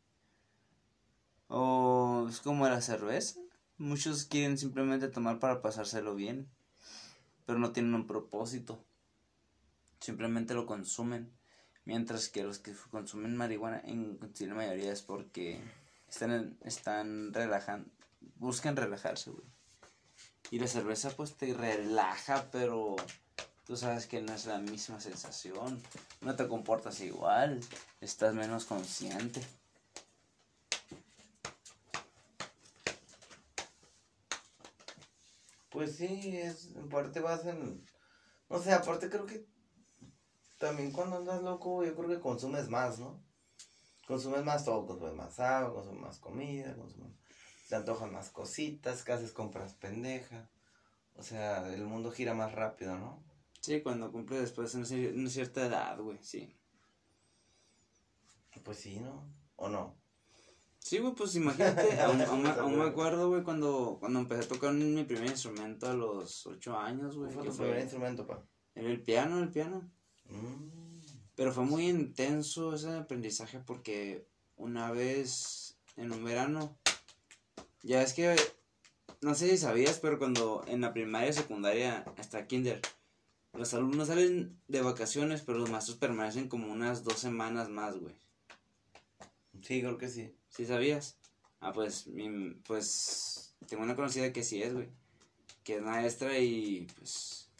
O 1.48 2.26
es 2.28 2.40
como 2.40 2.68
la 2.68 2.80
cerveza. 2.80 3.40
Muchos 3.78 4.24
quieren 4.26 4.58
simplemente 4.58 5.08
tomar 5.08 5.40
para 5.40 5.60
pasárselo 5.60 6.14
bien, 6.14 6.48
pero 7.44 7.58
no 7.58 7.72
tienen 7.72 7.94
un 7.94 8.06
propósito. 8.06 8.84
Simplemente 10.00 10.54
lo 10.54 10.66
consumen. 10.66 11.32
Mientras 11.84 12.28
que 12.28 12.44
los 12.44 12.58
que 12.58 12.74
consumen 12.90 13.36
marihuana 13.36 13.80
en 13.84 14.18
la 14.20 14.54
mayoría 14.54 14.92
es 14.92 15.02
porque 15.02 15.60
están, 16.06 16.58
están 16.62 17.32
relajando, 17.32 17.90
buscan 18.36 18.76
relajarse, 18.76 19.30
güey. 19.30 19.57
Y 20.50 20.58
la 20.58 20.66
cerveza 20.66 21.10
pues 21.10 21.34
te 21.34 21.52
relaja, 21.52 22.48
pero 22.50 22.96
tú 23.66 23.76
sabes 23.76 24.06
que 24.06 24.22
no 24.22 24.32
es 24.32 24.46
la 24.46 24.58
misma 24.58 24.98
sensación. 25.00 25.82
No 26.22 26.34
te 26.36 26.48
comportas 26.48 27.00
igual, 27.00 27.60
estás 28.00 28.34
menos 28.34 28.64
consciente. 28.64 29.42
Pues 35.70 35.96
sí, 35.96 36.38
es, 36.38 36.74
en 36.76 36.88
parte 36.88 37.20
vas 37.20 37.44
en... 37.44 37.84
No 38.48 38.58
sé, 38.58 38.72
aparte 38.72 39.10
creo 39.10 39.26
que 39.26 39.46
también 40.58 40.90
cuando 40.90 41.18
andas 41.18 41.42
loco, 41.42 41.84
yo 41.84 41.94
creo 41.94 42.08
que 42.08 42.20
consumes 42.20 42.68
más, 42.68 42.98
¿no? 42.98 43.22
Consumes 44.06 44.42
más 44.42 44.64
todo, 44.64 44.86
consumes 44.86 45.14
más 45.14 45.38
agua, 45.38 45.74
consumes 45.74 46.00
más 46.00 46.18
comida, 46.18 46.74
consumes 46.74 47.12
te 47.68 47.76
antojan 47.76 48.12
más 48.12 48.30
cositas, 48.30 49.04
que 49.04 49.12
haces 49.12 49.32
compras 49.32 49.74
pendeja. 49.74 50.48
O 51.16 51.22
sea, 51.22 51.72
el 51.72 51.84
mundo 51.84 52.10
gira 52.10 52.32
más 52.32 52.52
rápido, 52.52 52.96
¿no? 52.96 53.22
Sí, 53.60 53.82
cuando 53.82 54.10
cumple 54.10 54.40
después 54.40 54.72
de 54.72 55.12
una 55.12 55.30
cierta 55.30 55.66
edad, 55.66 55.98
güey, 56.00 56.18
sí. 56.22 56.54
Pues 58.64 58.78
sí, 58.78 58.98
¿no? 59.00 59.24
¿O 59.56 59.68
no? 59.68 59.96
Sí, 60.78 60.98
güey, 60.98 61.14
pues 61.14 61.34
imagínate, 61.36 62.00
aún, 62.00 62.22
aún, 62.22 62.78
me 62.78 62.84
acuerdo, 62.84 63.28
güey, 63.28 63.42
cuando, 63.42 63.98
cuando 64.00 64.20
empecé 64.20 64.44
a 64.44 64.48
tocar 64.48 64.72
mi 64.72 65.04
primer 65.04 65.28
instrumento 65.28 65.90
a 65.90 65.94
los 65.94 66.46
ocho 66.46 66.78
años, 66.78 67.16
güey. 67.16 67.32
¿Cuál 67.32 67.46
fue 67.46 67.52
tu 67.52 67.58
primer 67.58 67.80
instrumento, 67.80 68.26
pa? 68.26 68.42
El 68.74 69.02
piano, 69.02 69.40
el 69.40 69.50
piano. 69.50 69.90
Mm. 70.30 70.68
Pero 71.34 71.52
fue 71.52 71.64
muy 71.64 71.88
intenso 71.88 72.74
ese 72.74 72.90
aprendizaje 72.96 73.60
porque 73.60 74.26
una 74.56 74.90
vez 74.90 75.78
en 75.96 76.12
un 76.12 76.24
verano 76.24 76.78
ya 77.82 78.02
es 78.02 78.12
que, 78.12 78.36
no 79.20 79.34
sé 79.34 79.50
si 79.50 79.58
sabías, 79.58 79.98
pero 79.98 80.18
cuando 80.18 80.64
en 80.66 80.80
la 80.80 80.92
primaria, 80.92 81.32
secundaria, 81.32 82.04
hasta 82.16 82.46
kinder, 82.46 82.80
los 83.52 83.74
alumnos 83.74 84.08
salen 84.08 84.60
de 84.68 84.82
vacaciones, 84.82 85.42
pero 85.42 85.58
los 85.58 85.70
maestros 85.70 85.96
permanecen 85.96 86.48
como 86.48 86.72
unas 86.72 87.04
dos 87.04 87.18
semanas 87.18 87.68
más, 87.68 87.96
güey. 87.96 88.14
Sí, 89.62 89.80
creo 89.80 89.98
que 89.98 90.08
sí. 90.08 90.34
¿Sí 90.48 90.66
sabías? 90.66 91.16
Ah, 91.60 91.72
pues, 91.72 92.08
pues, 92.64 93.56
tengo 93.66 93.82
una 93.82 93.96
conocida 93.96 94.32
que 94.32 94.44
sí 94.44 94.62
es, 94.62 94.74
güey. 94.74 94.88
Que 95.64 95.76
es 95.76 95.82
maestra 95.82 96.38
y, 96.38 96.86
pues, 96.96 97.50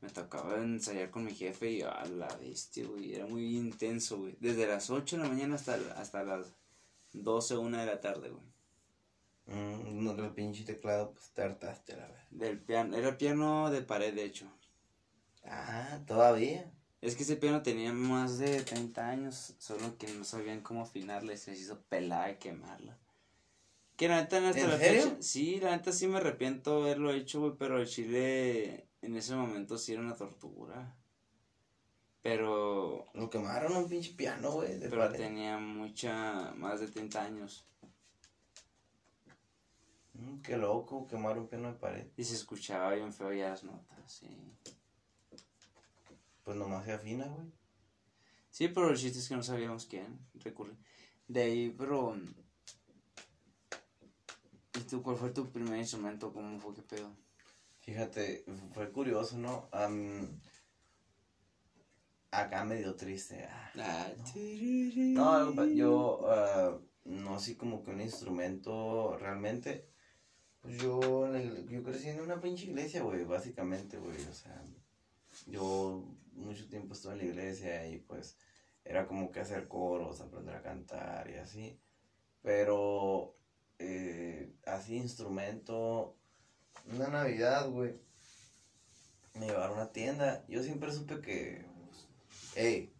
me 0.00 0.10
tocaba 0.10 0.58
ensayar 0.58 1.10
con 1.10 1.24
mi 1.24 1.34
jefe 1.34 1.70
y 1.70 1.82
a 1.82 2.04
la 2.04 2.28
bestia, 2.36 2.86
güey. 2.86 3.14
Era 3.14 3.26
muy 3.26 3.56
intenso, 3.56 4.18
güey. 4.18 4.36
Desde 4.40 4.66
las 4.66 4.90
8 4.90 5.16
de 5.16 5.22
la 5.22 5.28
mañana 5.28 5.54
hasta, 5.54 5.74
hasta 5.96 6.22
las 6.24 6.54
12, 7.12 7.56
1 7.56 7.78
de 7.78 7.86
la 7.86 8.00
tarde, 8.00 8.30
güey. 8.30 8.44
Mm, 9.46 10.04
no 10.04 10.14
del 10.14 10.30
pinche 10.32 10.64
teclado, 10.64 11.12
pues 11.12 11.30
te 11.30 11.42
hartaste, 11.42 11.96
la 11.96 12.06
verdad. 12.06 12.26
Del 12.30 12.60
piano, 12.60 12.96
era 12.96 13.18
piano 13.18 13.70
de 13.70 13.82
pared, 13.82 14.14
de 14.14 14.24
hecho. 14.24 14.46
Ah, 15.44 16.00
todavía. 16.06 16.70
Es 17.00 17.16
que 17.16 17.22
ese 17.22 17.36
piano 17.36 17.62
tenía 17.62 17.92
más 17.92 18.38
de 18.38 18.62
30 18.62 19.08
años, 19.08 19.54
solo 19.58 19.96
que 19.96 20.06
no 20.08 20.24
sabían 20.24 20.60
cómo 20.60 20.82
afinarla 20.82 21.32
y 21.32 21.38
se 21.38 21.52
hizo 21.52 21.80
pelar 21.88 22.30
y 22.30 22.36
quemarla. 22.36 22.98
Que 23.96 24.08
la 24.08 24.20
neta, 24.20 24.48
hasta 24.48 24.66
la 24.66 24.76
fecha. 24.76 25.16
Sí, 25.20 25.60
la 25.60 25.76
neta 25.76 25.92
sí 25.92 26.06
me 26.06 26.18
arrepiento 26.18 26.76
de 26.76 26.82
haberlo 26.82 27.10
hecho, 27.10 27.40
güey, 27.40 27.52
pero 27.58 27.80
el 27.80 27.86
chile 27.86 28.86
en 29.02 29.16
ese 29.16 29.34
momento 29.34 29.78
sí 29.78 29.92
era 29.92 30.02
una 30.02 30.16
tortura. 30.16 30.96
Pero. 32.22 33.10
Lo 33.14 33.30
quemaron 33.30 33.76
un 33.76 33.88
pinche 33.88 34.12
piano, 34.14 34.52
güey. 34.52 34.78
Pero 34.78 35.10
tenía 35.10 35.58
mucha. 35.58 36.52
más 36.56 36.80
de 36.80 36.88
30 36.88 37.22
años. 37.22 37.66
Mm, 40.20 40.42
qué 40.42 40.56
loco, 40.56 41.06
quemaron 41.06 41.40
un 41.40 41.48
piano 41.48 41.72
de 41.72 41.78
pared. 41.78 42.06
Y 42.16 42.24
se 42.24 42.34
escuchaba 42.34 42.94
bien 42.94 43.12
feo 43.12 43.32
ya 43.32 43.50
las 43.50 43.64
notas, 43.64 44.12
sí. 44.12 44.28
Pues 46.44 46.56
nomás 46.56 46.84
se 46.84 46.92
afina, 46.92 47.26
güey. 47.26 47.50
Sí, 48.50 48.68
pero 48.68 48.90
el 48.90 48.96
chiste 48.96 49.18
es 49.18 49.28
que 49.28 49.36
no 49.36 49.42
sabíamos 49.42 49.86
quién 49.86 50.18
recurre. 50.34 50.76
De 51.28 51.42
ahí, 51.42 51.74
pero. 51.76 52.16
¿Y 54.74 54.80
tú 54.80 55.02
cuál 55.02 55.16
fue 55.16 55.30
tu 55.30 55.50
primer 55.50 55.78
instrumento? 55.78 56.32
¿Cómo 56.32 56.58
fue? 56.58 56.74
¿Qué 56.74 56.82
pedo? 56.82 57.10
Fíjate, 57.80 58.44
fue 58.72 58.90
curioso, 58.90 59.38
¿no? 59.38 59.68
acá 62.30 62.64
medio 62.64 62.94
triste. 62.94 63.48
Ah, 63.48 63.72
ah, 63.78 65.50
no, 65.54 65.66
yo 65.66 66.20
uh, 66.20 66.80
no 67.04 67.34
así 67.34 67.56
como 67.56 67.82
que 67.82 67.90
un 67.90 68.00
instrumento 68.00 69.16
realmente. 69.18 69.88
Pues 70.60 70.76
yo, 70.78 71.26
yo 71.68 71.82
crecí 71.82 72.08
en 72.08 72.20
una 72.20 72.40
pinche 72.40 72.66
iglesia, 72.66 73.02
güey, 73.02 73.24
básicamente, 73.24 73.98
güey. 73.98 74.20
O 74.26 74.34
sea, 74.34 74.62
yo 75.46 76.04
mucho 76.32 76.68
tiempo 76.68 76.94
estuve 76.94 77.12
en 77.12 77.18
la 77.18 77.24
iglesia 77.24 77.88
y 77.88 77.98
pues 77.98 78.36
era 78.84 79.06
como 79.06 79.30
que 79.30 79.40
hacer 79.40 79.68
coros, 79.68 80.20
aprender 80.20 80.54
a 80.54 80.62
cantar 80.62 81.30
y 81.30 81.34
así. 81.34 81.80
Pero 82.42 83.36
eh, 83.78 84.52
así 84.66 84.96
instrumento, 84.96 86.16
una 86.86 87.08
Navidad, 87.08 87.68
güey, 87.70 87.98
me 89.34 89.46
llevaron 89.46 89.78
a 89.78 89.82
una 89.82 89.92
tienda. 89.92 90.44
Yo 90.48 90.62
siempre 90.62 90.92
supe 90.92 91.20
que, 91.20 91.64
pues, 91.86 92.06
hey, 92.54 92.92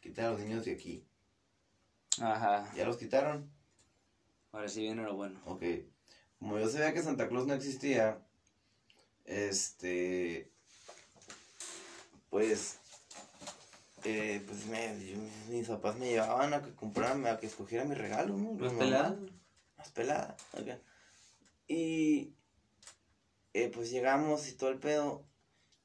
quiten 0.00 0.24
a 0.24 0.30
los 0.30 0.40
niños 0.40 0.64
de 0.64 0.72
aquí. 0.72 1.06
Ajá. 2.20 2.72
¿Ya 2.74 2.86
los 2.86 2.96
quitaron? 2.96 3.50
Ahora 4.52 4.68
sí 4.68 4.80
viene 4.80 5.02
lo 5.02 5.14
bueno. 5.14 5.38
Ok. 5.44 5.62
Como 6.38 6.58
yo 6.58 6.68
sabía 6.68 6.92
que 6.92 7.02
Santa 7.02 7.28
Claus 7.28 7.46
no 7.46 7.54
existía, 7.54 8.18
este, 9.24 10.50
pues, 12.30 12.78
eh, 14.04 14.42
pues 14.46 14.66
me, 14.66 14.94
mis 15.48 15.66
papás 15.68 15.96
me 15.96 16.10
llevaban 16.10 16.54
a 16.54 16.62
que 16.62 16.74
comprara, 16.74 17.32
a 17.32 17.38
que 17.38 17.46
escogiera 17.46 17.84
mi 17.84 17.94
regalo, 17.94 18.36
¿no? 18.36 18.52
Más 18.52 18.72
pelada. 18.72 19.18
Más 19.76 19.90
pelada, 19.90 20.36
Y, 21.66 22.34
eh, 23.52 23.70
pues 23.72 23.90
llegamos 23.90 24.48
y 24.48 24.52
todo 24.52 24.70
el 24.70 24.78
pedo. 24.78 25.24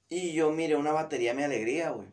Y 0.10 0.34
yo 0.34 0.52
miré 0.52 0.76
una 0.76 0.92
batería 0.92 1.34
mi 1.34 1.44
alegría, 1.44 1.92
güey. 1.92 2.08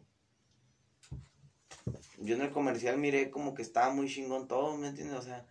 Yo 2.18 2.36
en 2.36 2.42
el 2.42 2.50
comercial 2.50 2.96
miré 2.98 3.30
como 3.30 3.54
que 3.54 3.62
estaba 3.62 3.92
muy 3.92 4.08
chingón 4.08 4.48
todo, 4.48 4.76
¿me 4.76 4.88
entiendes? 4.88 5.18
O 5.18 5.22
sea, 5.22 5.46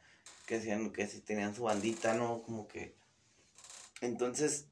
que 0.47 0.55
decían 0.55 0.91
que 0.91 1.05
si 1.05 1.21
tenían 1.21 1.53
su 1.53 1.63
bandita, 1.63 2.15
¿no? 2.15 2.41
Como 2.41 2.67
que... 2.67 2.95
Entonces, 4.01 4.67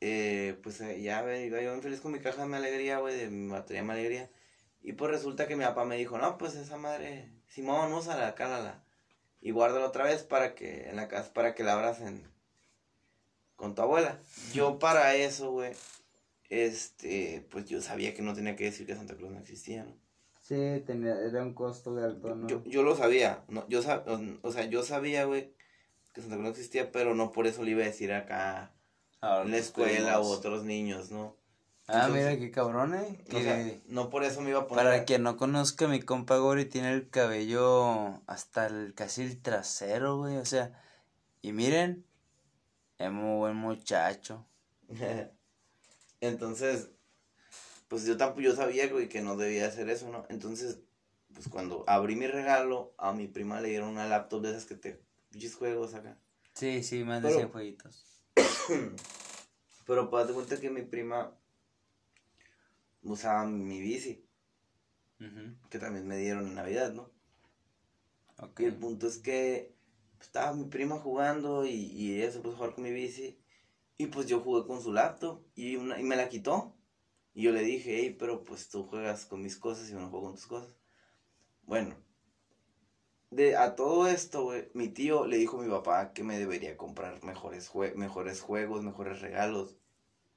eh, 0.00 0.58
pues 0.62 0.80
eh, 0.80 1.02
ya 1.02 1.20
iba 1.42 1.60
yo 1.60 1.78
feliz 1.82 2.00
con 2.00 2.12
mi 2.12 2.20
caja 2.20 2.42
de 2.42 2.48
mi 2.48 2.54
alegría, 2.56 2.98
güey, 3.00 3.16
de 3.16 3.28
mi 3.28 3.50
batería 3.50 3.82
de 3.82 3.86
mi 3.86 3.92
alegría. 3.92 4.30
Y 4.82 4.92
pues 4.92 5.10
resulta 5.10 5.48
que 5.48 5.56
mi 5.56 5.64
papá 5.64 5.84
me 5.84 5.96
dijo, 5.96 6.18
no, 6.18 6.38
pues 6.38 6.54
esa 6.54 6.76
madre, 6.76 7.28
Simón, 7.48 7.92
úsala, 7.92 8.34
cálala. 8.36 8.84
Y 9.40 9.50
guárdala 9.50 9.86
otra 9.86 10.04
vez 10.04 10.22
para 10.22 10.54
que, 10.54 10.88
en 10.88 10.96
la 10.96 11.08
casa, 11.08 11.32
para 11.32 11.54
que 11.54 11.64
la 11.64 11.74
abras 11.74 11.98
con 13.56 13.74
tu 13.74 13.82
abuela. 13.82 14.20
Yo 14.52 14.78
para 14.78 15.16
eso, 15.16 15.50
güey, 15.50 15.72
este, 16.48 17.44
pues 17.50 17.66
yo 17.66 17.82
sabía 17.82 18.14
que 18.14 18.22
no 18.22 18.34
tenía 18.34 18.54
que 18.54 18.64
decir 18.64 18.86
que 18.86 18.94
Santa 18.94 19.16
Claus 19.16 19.32
no 19.32 19.40
existía, 19.40 19.84
¿no? 19.84 20.05
Sí, 20.46 20.80
tenía, 20.86 21.18
era 21.22 21.42
un 21.42 21.54
costo 21.54 21.92
de 21.96 22.04
alto, 22.04 22.36
¿no? 22.36 22.46
Yo, 22.46 22.62
yo 22.66 22.84
lo 22.84 22.94
sabía, 22.94 23.42
no, 23.48 23.66
yo 23.68 23.80
o 24.42 24.52
sea, 24.52 24.66
yo 24.66 24.84
sabía, 24.84 25.24
güey, 25.24 25.52
que 26.14 26.20
Santa 26.20 26.36
Claus 26.36 26.44
no 26.44 26.50
existía, 26.50 26.92
pero 26.92 27.16
no 27.16 27.32
por 27.32 27.48
eso 27.48 27.64
le 27.64 27.72
iba 27.72 27.82
a 27.82 27.86
decir 27.86 28.12
acá 28.12 28.72
en 29.20 29.50
la 29.50 29.56
escuela 29.56 30.20
o 30.20 30.28
otros 30.28 30.62
niños, 30.62 31.10
¿no? 31.10 31.36
Ah, 31.88 32.08
mira 32.12 32.38
qué 32.38 32.52
cabrón, 32.52 32.94
eh. 32.94 33.82
no 33.86 34.08
por 34.08 34.22
eso 34.22 34.40
me 34.40 34.50
iba 34.50 34.60
a 34.60 34.66
poner. 34.68 34.84
Para 34.84 35.04
quien 35.04 35.24
no 35.24 35.36
conozca, 35.36 35.88
mi 35.88 36.00
compa 36.00 36.36
Gori 36.36 36.64
tiene 36.64 36.92
el 36.92 37.10
cabello 37.10 38.22
hasta 38.28 38.66
el 38.66 38.94
casi 38.94 39.22
el 39.22 39.42
trasero, 39.42 40.18
güey. 40.18 40.36
O 40.36 40.44
sea, 40.44 40.80
y 41.42 41.50
miren, 41.50 42.06
es 42.98 43.10
muy 43.10 43.36
buen 43.38 43.56
muchacho. 43.56 44.46
Entonces, 46.20 46.90
pues 47.88 48.04
yo 48.04 48.16
tampoco 48.16 48.42
yo 48.42 48.54
sabía, 48.54 48.88
güey, 48.88 49.08
que 49.08 49.22
no 49.22 49.36
debía 49.36 49.66
hacer 49.66 49.88
eso, 49.88 50.10
¿no? 50.10 50.26
Entonces, 50.28 50.80
pues 51.32 51.48
cuando 51.48 51.84
abrí 51.86 52.16
mi 52.16 52.26
regalo, 52.26 52.94
a 52.98 53.12
mi 53.12 53.28
prima 53.28 53.60
le 53.60 53.68
dieron 53.68 53.90
una 53.90 54.06
laptop 54.06 54.42
de 54.42 54.50
esas 54.50 54.64
que 54.64 54.74
te. 54.74 55.04
Pinches 55.30 55.54
juegos 55.54 55.94
acá. 55.94 56.18
Sí, 56.54 56.82
sí, 56.82 57.04
más 57.04 57.22
de 57.22 57.32
100 57.32 57.48
jueguitos. 57.50 58.06
Pero 59.86 60.10
pues, 60.10 60.26
te 60.26 60.32
cuenta 60.32 60.60
que 60.60 60.70
mi 60.70 60.82
prima 60.82 61.36
usaba 63.02 63.46
mi 63.46 63.80
bici. 63.80 64.24
Que 65.70 65.78
también 65.78 66.06
me 66.06 66.18
dieron 66.18 66.46
en 66.46 66.54
Navidad, 66.54 66.92
¿no? 66.92 67.10
Y 68.58 68.64
el 68.64 68.74
punto 68.74 69.06
es 69.06 69.18
que 69.18 69.74
pues, 70.18 70.28
estaba 70.28 70.52
mi 70.52 70.64
prima 70.64 70.98
jugando 70.98 71.64
y, 71.64 71.70
y, 71.70 72.20
ella 72.20 72.30
se 72.30 72.40
puso 72.40 72.54
a 72.54 72.56
jugar 72.56 72.74
con 72.74 72.84
mi 72.84 72.90
bici. 72.90 73.38
Y 73.96 74.08
pues 74.08 74.26
yo 74.26 74.40
jugué 74.40 74.66
con 74.66 74.82
su 74.82 74.92
laptop 74.92 75.42
y, 75.54 75.76
una, 75.76 75.98
y 75.98 76.02
me 76.02 76.16
la 76.16 76.28
quitó. 76.28 76.75
Y 77.36 77.42
yo 77.42 77.52
le 77.52 77.62
dije, 77.62 77.98
hey, 77.98 78.16
pero 78.18 78.44
pues 78.44 78.70
tú 78.70 78.84
juegas 78.84 79.26
con 79.26 79.42
mis 79.42 79.58
cosas 79.58 79.90
y 79.90 79.92
yo 79.92 80.00
no 80.00 80.08
juego 80.08 80.24
con 80.24 80.36
tus 80.36 80.46
cosas. 80.46 80.74
Bueno, 81.64 81.94
de, 83.28 83.56
a 83.56 83.76
todo 83.76 84.08
esto, 84.08 84.44
güey, 84.44 84.70
mi 84.72 84.88
tío 84.88 85.26
le 85.26 85.36
dijo 85.36 85.60
a 85.60 85.62
mi 85.62 85.68
papá 85.68 86.14
que 86.14 86.24
me 86.24 86.38
debería 86.38 86.78
comprar 86.78 87.22
mejores, 87.22 87.70
mejores 87.94 88.40
juegos, 88.40 88.82
mejores 88.82 89.20
regalos. 89.20 89.76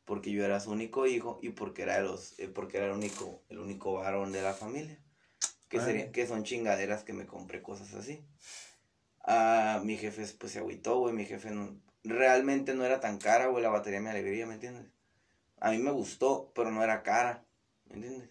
Porque 0.03 0.31
yo 0.31 0.43
era 0.43 0.59
su 0.59 0.71
único 0.71 1.07
hijo 1.07 1.39
y 1.41 1.51
porque 1.51 1.83
era, 1.83 2.01
los, 2.01 2.37
eh, 2.37 2.49
porque 2.49 2.79
era 2.79 2.87
el 2.87 2.91
único, 2.91 3.45
el 3.47 3.59
único 3.59 3.93
varón 3.93 4.33
de 4.33 4.41
la 4.41 4.53
familia. 4.53 5.01
Que, 5.69 5.79
sería, 5.79 6.11
que 6.11 6.27
son 6.27 6.43
chingaderas 6.43 7.05
que 7.05 7.13
me 7.13 7.25
compré 7.25 7.61
cosas 7.61 7.93
así. 7.93 8.27
Ah, 9.23 9.79
mi 9.85 9.95
jefe 9.95 10.25
pues 10.37 10.51
se 10.51 10.59
agüitó, 10.59 10.99
güey. 10.99 11.13
Mi 11.13 11.23
jefe 11.23 11.51
no, 11.51 11.79
realmente 12.03 12.73
no 12.73 12.83
era 12.83 12.99
tan 12.99 13.19
cara, 13.19 13.47
güey, 13.47 13.63
la 13.63 13.69
batería 13.69 14.01
me 14.01 14.09
alegría, 14.09 14.45
¿me 14.45 14.55
entiendes? 14.55 14.98
A 15.59 15.71
mí 15.71 15.77
me 15.77 15.91
gustó, 15.91 16.51
pero 16.55 16.71
no 16.71 16.83
era 16.83 17.03
cara, 17.03 17.45
¿me 17.85 17.95
entiendes? 17.95 18.29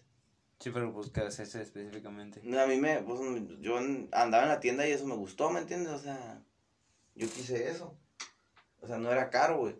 Sí, 0.59 0.71
pero 0.71 0.91
buscas 0.91 1.39
ese 1.39 1.61
específicamente. 1.61 2.41
No, 2.43 2.59
a 2.59 2.67
mí 2.67 2.77
me, 2.77 3.01
pues, 3.01 3.19
yo 3.61 3.77
andaba 3.77 4.43
en 4.43 4.49
la 4.49 4.59
tienda 4.59 4.87
y 4.87 4.91
eso 4.91 5.07
me 5.07 5.15
gustó, 5.15 5.49
¿me 5.49 5.59
entiendes? 5.59 5.93
O 5.93 5.99
sea, 5.99 6.43
yo 7.15 7.29
quise 7.29 7.69
eso. 7.69 7.97
O 8.81 8.87
sea, 8.87 8.97
no 8.97 9.11
era 9.11 9.29
caro, 9.29 9.59
güey. 9.59 9.75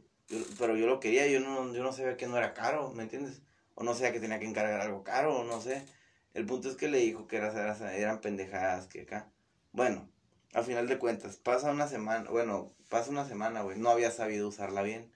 pero 0.57 0.77
yo 0.77 0.87
lo 0.87 0.99
quería, 0.99 1.27
yo 1.27 1.39
no, 1.41 1.73
yo 1.73 1.83
no 1.83 1.91
sabía 1.91 2.17
que 2.17 2.27
no 2.27 2.37
era 2.37 2.53
caro, 2.53 2.91
¿me 2.93 3.03
entiendes? 3.03 3.41
O 3.75 3.83
no 3.83 3.93
sabía 3.93 4.13
que 4.13 4.19
tenía 4.19 4.39
que 4.39 4.45
encargar 4.45 4.81
algo 4.81 5.03
caro, 5.03 5.39
o 5.39 5.43
no 5.43 5.59
sé. 5.61 5.85
El 6.33 6.45
punto 6.45 6.69
es 6.69 6.75
que 6.75 6.87
le 6.87 6.99
dijo 6.99 7.27
que 7.27 7.37
era, 7.37 7.51
eran 7.95 8.21
pendejadas 8.21 8.87
que 8.87 9.01
acá. 9.01 9.31
Bueno, 9.73 10.09
al 10.53 10.63
final 10.63 10.87
de 10.87 10.97
cuentas, 10.97 11.37
pasa 11.37 11.71
una 11.71 11.87
semana, 11.87 12.29
bueno, 12.29 12.73
pasa 12.89 13.11
una 13.11 13.27
semana, 13.27 13.61
güey. 13.63 13.77
No 13.77 13.89
había 13.89 14.11
sabido 14.11 14.47
usarla 14.47 14.81
bien. 14.81 15.11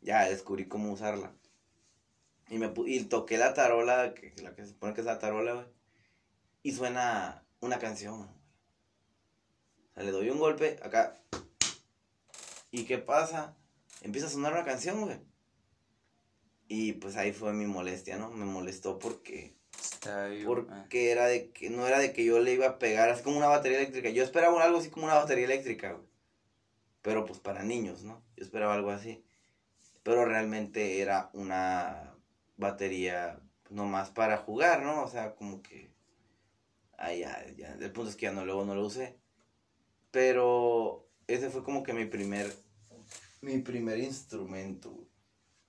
Ya 0.00 0.28
descubrí 0.28 0.66
cómo 0.66 0.92
usarla. 0.92 1.32
Y, 2.48 2.58
me, 2.58 2.72
y 2.86 3.04
toqué 3.04 3.38
la 3.38 3.54
tarola, 3.54 4.14
que, 4.14 4.34
la 4.42 4.54
que 4.54 4.62
se 4.62 4.72
supone 4.72 4.94
que 4.94 5.00
es 5.00 5.06
la 5.06 5.18
tarola, 5.18 5.54
güey. 5.54 5.66
Y 6.62 6.72
suena 6.72 7.44
una 7.60 7.78
canción. 7.78 8.22
O 8.22 9.94
sea, 9.94 10.02
le 10.02 10.10
doy 10.10 10.30
un 10.30 10.38
golpe 10.38 10.78
acá. 10.82 11.18
¿Y 12.70 12.84
qué 12.84 12.98
pasa? 12.98 13.56
Empieza 14.02 14.26
a 14.26 14.30
sonar 14.30 14.52
una 14.52 14.64
canción, 14.64 15.00
güey. 15.02 15.18
Y 16.68 16.94
pues 16.94 17.16
ahí 17.16 17.32
fue 17.32 17.52
mi 17.52 17.66
molestia, 17.66 18.16
¿no? 18.16 18.30
Me 18.30 18.44
molestó 18.44 18.98
porque... 18.98 19.54
Está 19.78 20.30
porque 20.46 21.10
era 21.10 21.26
de 21.26 21.50
que, 21.50 21.70
no 21.70 21.86
era 21.86 21.98
de 21.98 22.12
que 22.12 22.24
yo 22.24 22.38
le 22.38 22.52
iba 22.52 22.66
a 22.66 22.78
pegar 22.78 23.08
así 23.10 23.22
como 23.22 23.38
una 23.38 23.48
batería 23.48 23.78
eléctrica. 23.78 24.10
Yo 24.10 24.22
esperaba 24.22 24.62
algo 24.62 24.78
así 24.78 24.90
como 24.90 25.06
una 25.06 25.14
batería 25.14 25.44
eléctrica, 25.44 25.92
güey. 25.92 26.06
Pero 27.02 27.26
pues 27.26 27.40
para 27.40 27.62
niños, 27.62 28.04
¿no? 28.04 28.22
Yo 28.36 28.44
esperaba 28.44 28.74
algo 28.74 28.90
así. 28.90 29.24
Pero 30.02 30.24
realmente 30.24 31.00
era 31.00 31.30
una 31.32 32.11
batería 32.62 33.38
nomás 33.68 34.10
para 34.10 34.38
jugar, 34.38 34.82
¿no? 34.82 35.02
O 35.02 35.08
sea, 35.08 35.34
como 35.34 35.62
que... 35.62 35.92
Ahí 36.96 37.20
ya, 37.20 37.44
ya, 37.56 37.74
el 37.74 37.92
punto 37.92 38.10
es 38.10 38.16
que 38.16 38.26
ya 38.26 38.32
no, 38.32 38.44
luego 38.44 38.64
no 38.64 38.74
lo 38.74 38.86
usé. 38.86 39.18
Pero 40.10 41.08
ese 41.26 41.50
fue 41.50 41.64
como 41.64 41.82
que 41.82 41.92
mi 41.92 42.04
primer, 42.04 42.54
mi 43.40 43.58
primer 43.58 43.98
instrumento, 43.98 45.08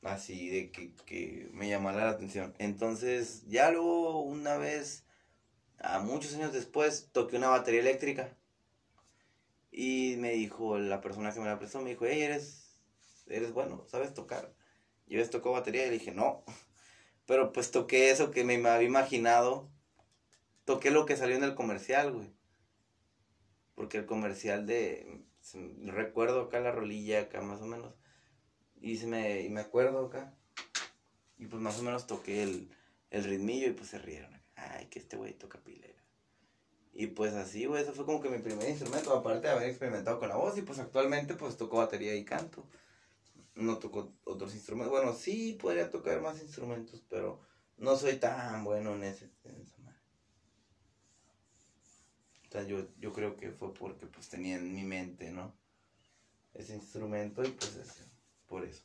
así 0.04 0.50
de 0.50 0.72
que, 0.72 0.94
que 1.06 1.50
me 1.54 1.70
llamara 1.70 2.06
la 2.06 2.12
atención. 2.12 2.54
Entonces, 2.60 3.44
ya 3.48 3.72
luego 3.72 4.22
una 4.22 4.58
vez, 4.58 5.06
a 5.80 6.00
muchos 6.00 6.36
años 6.36 6.54
después, 6.54 7.10
toqué 7.12 7.38
una 7.38 7.50
batería 7.50 7.82
eléctrica. 7.82 8.38
Y 9.72 10.18
me 10.20 10.34
dijo, 10.34 10.78
la 10.78 11.02
persona 11.02 11.34
que 11.34 11.40
me 11.40 11.48
la 11.48 11.58
prestó, 11.58 11.82
me 11.82 11.90
dijo, 11.90 12.06
hey, 12.06 12.22
eres, 12.22 12.78
eres 13.28 13.54
bueno, 13.54 13.86
¿sabes 13.88 14.14
tocar? 14.14 14.54
Yo 15.08 15.18
les 15.18 15.32
tocó 15.32 15.52
batería 15.52 15.88
y 15.88 15.90
le 15.90 15.98
dije, 15.98 16.12
no. 16.12 16.44
Pero 17.26 17.54
pues 17.54 17.72
toqué 17.72 18.10
eso 18.12 18.32
que 18.32 18.44
me 18.44 18.56
había 18.68 18.88
imaginado. 18.88 19.70
Toqué 20.66 20.92
lo 20.92 21.06
que 21.06 21.18
salió 21.18 21.36
en 21.36 21.44
el 21.44 21.56
comercial, 21.56 22.12
güey. 22.12 22.34
Porque 23.76 23.98
el 23.98 24.06
comercial 24.06 24.66
de, 24.66 25.24
recuerdo 25.86 26.42
acá 26.42 26.60
la 26.60 26.72
rolilla, 26.72 27.22
acá 27.22 27.42
más 27.42 27.62
o 27.62 27.66
menos. 27.66 27.94
Y, 28.80 28.98
se 28.98 29.08
me, 29.08 29.42
y 29.42 29.50
me 29.50 29.62
acuerdo 29.62 30.06
acá. 30.06 30.36
Y 31.38 31.48
pues 31.48 31.62
más 31.62 31.80
o 31.80 31.84
menos 31.84 32.08
toqué 32.08 32.44
el, 32.44 32.70
el 33.10 33.24
ritmillo 33.24 33.68
y 33.68 33.74
pues 33.74 33.90
se 33.90 34.00
rieron. 34.00 34.42
Ay, 34.56 34.88
que 34.88 35.00
este 35.00 35.18
güey 35.18 35.34
toca 35.34 35.60
pilera. 35.60 35.94
Y 36.94 37.08
pues 37.08 37.34
así, 37.34 37.66
güey, 37.66 37.82
eso 37.82 37.94
fue 37.94 38.06
como 38.06 38.22
que 38.22 38.30
mi 38.30 38.38
primer 38.38 38.70
instrumento, 38.70 39.16
aparte 39.16 39.48
de 39.48 39.54
haber 39.54 39.70
experimentado 39.70 40.20
con 40.20 40.30
la 40.30 40.36
voz. 40.36 40.58
Y 40.58 40.62
pues 40.62 40.80
actualmente 40.80 41.34
pues 41.34 41.58
toco 41.58 41.78
batería 41.78 42.16
y 42.16 42.24
canto. 42.24 42.66
No 43.56 43.78
toco 43.78 44.14
otros 44.26 44.54
instrumentos. 44.54 44.92
Bueno, 44.92 45.14
sí 45.14 45.58
podría 45.62 45.90
tocar 45.90 46.22
más 46.22 46.42
instrumentos, 46.42 47.04
pero 47.10 47.42
no 47.78 47.96
soy 47.96 48.18
tan 48.18 48.64
bueno 48.64 48.96
en 48.96 49.04
ese. 49.04 49.30
En 49.44 49.62
O 52.48 52.52
sea, 52.52 52.64
yo, 52.64 52.86
yo 53.00 53.14
creo 53.14 53.36
que 53.38 53.52
fue 53.52 53.74
porque 53.74 54.06
pues 54.08 54.30
tenía 54.30 54.56
en 54.56 54.74
mi 54.74 54.84
mente, 54.84 55.32
¿no? 55.32 55.56
Ese 56.54 56.76
instrumento 56.76 57.44
y 57.44 57.50
pues 57.50 57.76
ese, 57.76 58.06
por 58.48 58.64
eso. 58.64 58.84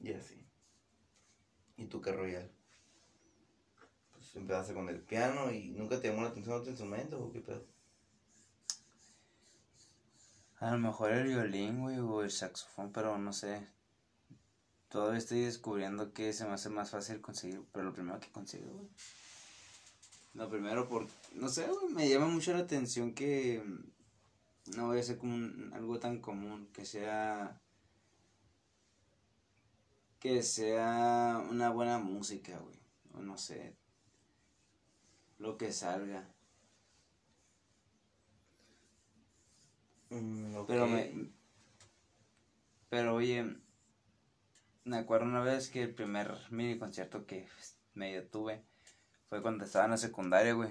Y 0.00 0.12
así. 0.12 0.46
¿Y 1.76 1.86
tú 1.86 2.00
qué 2.00 2.12
royal? 2.12 2.50
empezaste 4.34 4.74
con 4.74 4.88
el 4.88 5.00
piano 5.00 5.52
y 5.52 5.68
nunca 5.70 6.00
te 6.00 6.08
llamó 6.08 6.22
la 6.22 6.28
atención 6.28 6.56
otro 6.56 6.70
instrumento 6.70 7.22
o 7.22 7.32
qué 7.32 7.40
pedo? 7.40 7.73
A 10.64 10.70
lo 10.70 10.78
mejor 10.78 11.12
el 11.12 11.28
violín, 11.28 11.82
güey, 11.82 11.98
o 11.98 12.22
el 12.22 12.30
saxofón, 12.30 12.90
pero 12.90 13.18
no 13.18 13.34
sé. 13.34 13.68
Todavía 14.88 15.18
estoy 15.18 15.40
descubriendo 15.42 16.14
que 16.14 16.32
se 16.32 16.46
me 16.46 16.54
hace 16.54 16.70
más 16.70 16.88
fácil 16.90 17.20
conseguir, 17.20 17.62
pero 17.70 17.84
lo 17.84 17.92
primero 17.92 18.18
que 18.18 18.32
consigo, 18.32 18.72
güey. 18.72 18.88
Lo 20.32 20.48
primero, 20.48 20.88
por, 20.88 21.06
no 21.34 21.50
sé, 21.50 21.66
güey, 21.66 21.92
me 21.92 22.08
llama 22.08 22.28
mucho 22.28 22.54
la 22.54 22.60
atención 22.60 23.12
que 23.12 23.62
no 24.74 24.86
voy 24.86 25.00
a 25.00 25.02
ser 25.02 25.18
como 25.18 25.36
algo 25.74 26.00
tan 26.00 26.20
común, 26.22 26.66
que 26.72 26.86
sea 26.86 27.60
que 30.18 30.42
sea 30.42 31.44
una 31.50 31.68
buena 31.68 31.98
música, 31.98 32.58
güey. 32.58 32.78
O 33.12 33.20
no 33.20 33.36
sé, 33.36 33.76
lo 35.36 35.58
que 35.58 35.72
salga. 35.74 36.26
Mm, 40.14 40.64
pero 40.66 40.86
me. 40.86 41.30
Pero 42.88 43.14
oye, 43.14 43.56
me 44.84 44.98
acuerdo 44.98 45.26
una 45.26 45.42
vez 45.42 45.68
que 45.68 45.82
el 45.82 45.94
primer 45.94 46.32
mini 46.50 46.78
concierto 46.78 47.26
que 47.26 47.48
medio 47.94 48.28
tuve 48.28 48.62
fue 49.28 49.42
cuando 49.42 49.64
estaba 49.64 49.86
en 49.86 49.92
la 49.92 49.96
secundaria, 49.96 50.52
güey. 50.52 50.70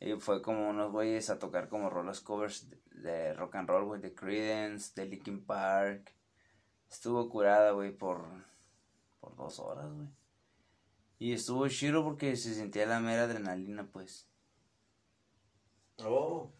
Y 0.00 0.14
fue 0.14 0.42
como 0.42 0.68
unos 0.68 0.92
güeyes 0.92 1.30
a 1.30 1.38
tocar 1.38 1.68
como 1.68 1.90
rollers 1.90 2.20
covers 2.20 2.68
de, 2.90 3.34
rock 3.34 3.56
and 3.56 3.68
roll, 3.68 3.84
güey, 3.84 4.00
de 4.00 4.14
Creedence, 4.14 4.92
de 4.94 5.08
Linkin 5.08 5.44
Park. 5.44 6.12
Estuvo 6.90 7.28
curada, 7.28 7.72
güey, 7.72 7.96
por, 7.96 8.24
por 9.20 9.36
dos 9.36 9.58
horas, 9.58 9.92
güey. 9.92 10.08
Y 11.18 11.32
estuvo 11.32 11.68
chido 11.68 12.02
porque 12.02 12.34
se 12.36 12.54
sentía 12.54 12.86
la 12.86 13.00
mera 13.00 13.24
adrenalina, 13.24 13.86
pues. 13.90 14.26
Oh. 15.98 16.50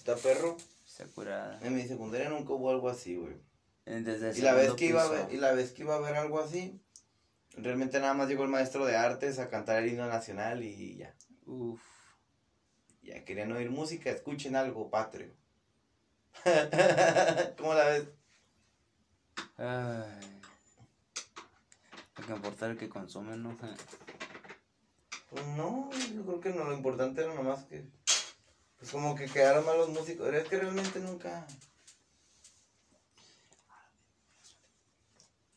¿Está 0.00 0.16
perro? 0.16 0.56
Está 0.86 1.04
curada. 1.08 1.58
En 1.60 1.76
mi 1.76 1.82
secundaria 1.86 2.30
nunca 2.30 2.54
hubo 2.54 2.70
algo 2.70 2.88
así, 2.88 3.16
güey. 3.16 3.36
y 3.84 4.40
la 4.40 4.54
vez 4.54 4.72
que 4.72 4.86
iba 4.86 5.04
a 5.04 5.08
ver, 5.08 5.30
y 5.30 5.36
la 5.36 5.52
vez 5.52 5.72
que 5.72 5.82
iba 5.82 5.94
a 5.94 6.00
ver 6.00 6.14
algo 6.14 6.40
así, 6.40 6.80
realmente 7.52 8.00
nada 8.00 8.14
más 8.14 8.26
llegó 8.26 8.44
el 8.44 8.48
maestro 8.48 8.86
de 8.86 8.96
artes 8.96 9.38
a 9.38 9.50
cantar 9.50 9.82
el 9.82 9.90
himno 9.90 10.06
nacional 10.06 10.64
y 10.64 10.96
ya. 10.96 11.14
Uf. 11.44 11.82
Ya 13.02 13.26
querían 13.26 13.52
oír 13.52 13.70
música, 13.70 14.08
escuchen 14.08 14.56
algo 14.56 14.88
patrio. 14.88 15.34
¿Cómo 17.58 17.74
la 17.74 17.84
ves? 17.84 18.08
Ay. 19.58 20.40
Hay 22.14 22.24
que 22.24 22.32
importar 22.32 22.70
el 22.70 22.78
que 22.78 22.88
consume, 22.88 23.36
¿no? 23.36 23.54
Pues 25.28 25.46
no, 25.48 25.90
yo 26.14 26.24
creo 26.24 26.40
que 26.40 26.54
no, 26.54 26.64
lo 26.64 26.72
importante 26.72 27.22
era 27.22 27.34
nomás 27.34 27.64
que. 27.64 27.84
Pues 28.80 28.92
como 28.92 29.14
que 29.14 29.26
quedaron 29.26 29.64
mal 29.64 29.76
los 29.76 29.90
músicos. 29.90 30.32
Es 30.34 30.48
que 30.48 30.58
realmente 30.58 30.98
nunca. 31.00 31.46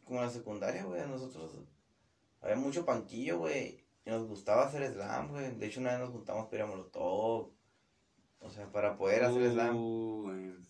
Como 0.03 0.19
en 0.19 0.25
la 0.25 0.31
secundaria, 0.31 0.83
güey, 0.83 1.07
nosotros. 1.07 1.51
Había 2.41 2.57
mucho 2.57 2.85
panquillo, 2.85 3.39
güey. 3.39 3.81
Y 4.05 4.09
nos 4.09 4.27
gustaba 4.27 4.67
hacer 4.67 4.91
slam, 4.91 5.29
güey. 5.29 5.55
De 5.55 5.65
hecho, 5.65 5.79
una 5.79 5.91
vez 5.91 6.01
nos 6.01 6.09
juntamos 6.09 6.49
para 6.49 6.65
Molotov. 6.65 7.49
O 8.41 8.49
sea, 8.49 8.69
para 8.69 8.97
poder 8.97 9.23
hacer 9.23 9.51
slam. 9.51 10.61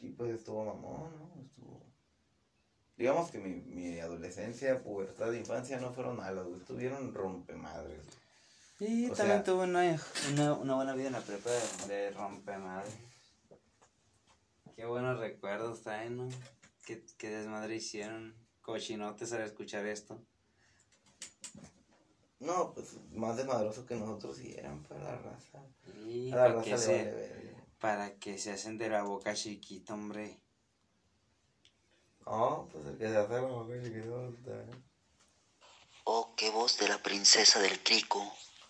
Y 0.00 0.08
pues 0.10 0.34
estuvo 0.34 0.64
mamón, 0.64 1.10
¿no? 1.18 1.42
Estuvo 1.42 1.82
digamos 2.96 3.30
que 3.30 3.38
mi, 3.38 3.60
mi 3.60 4.00
adolescencia, 4.00 4.82
pubertad, 4.82 5.32
infancia 5.32 5.78
no 5.78 5.92
fueron 5.92 6.16
malas, 6.16 6.46
güey. 6.46 6.60
Estuvieron 6.60 7.12
rompemadres. 7.14 8.02
Y 8.78 9.10
también 9.10 9.42
tuve 9.42 9.64
una, 9.64 9.98
una, 10.32 10.52
una, 10.52 10.74
buena 10.74 10.94
vida 10.94 11.06
en 11.06 11.14
la 11.14 11.20
prepa 11.20 11.50
de, 11.50 11.94
de 11.94 12.10
rompemadres. 12.10 12.94
Qué 14.74 14.84
buenos 14.84 15.18
recuerdos 15.18 15.82
traen, 15.82 16.18
¿no? 16.18 16.28
Qué, 16.84 17.02
qué 17.16 17.30
desmadre 17.30 17.76
hicieron. 17.76 18.34
Cochinotes 18.60 19.32
al 19.32 19.42
escuchar 19.42 19.86
esto. 19.86 20.20
No, 22.38 22.74
pues 22.74 22.98
más 23.12 23.36
desmadroso 23.38 23.86
que 23.86 23.94
nosotros 23.94 24.36
sí 24.36 24.54
eran 24.58 24.82
para 24.82 25.04
la 25.04 25.16
raza. 25.16 25.62
Y 26.04 26.30
para, 26.30 26.48
la 26.50 26.54
raza 26.56 26.76
se, 26.76 27.54
para 27.80 28.14
que 28.16 28.36
se 28.36 28.52
hacen 28.52 28.76
de 28.76 28.90
la 28.90 29.04
boca 29.04 29.34
chiquita, 29.34 29.94
hombre. 29.94 30.38
Oh, 32.24 32.68
pues 32.70 32.84
el 32.86 32.98
que 32.98 33.08
se 33.08 33.16
hace 33.16 33.32
la 33.32 33.40
boca 33.40 33.74
Oh, 36.04 36.34
qué 36.36 36.50
voz 36.50 36.78
de 36.78 36.88
la 36.88 37.02
princesa 37.02 37.60
del 37.60 37.80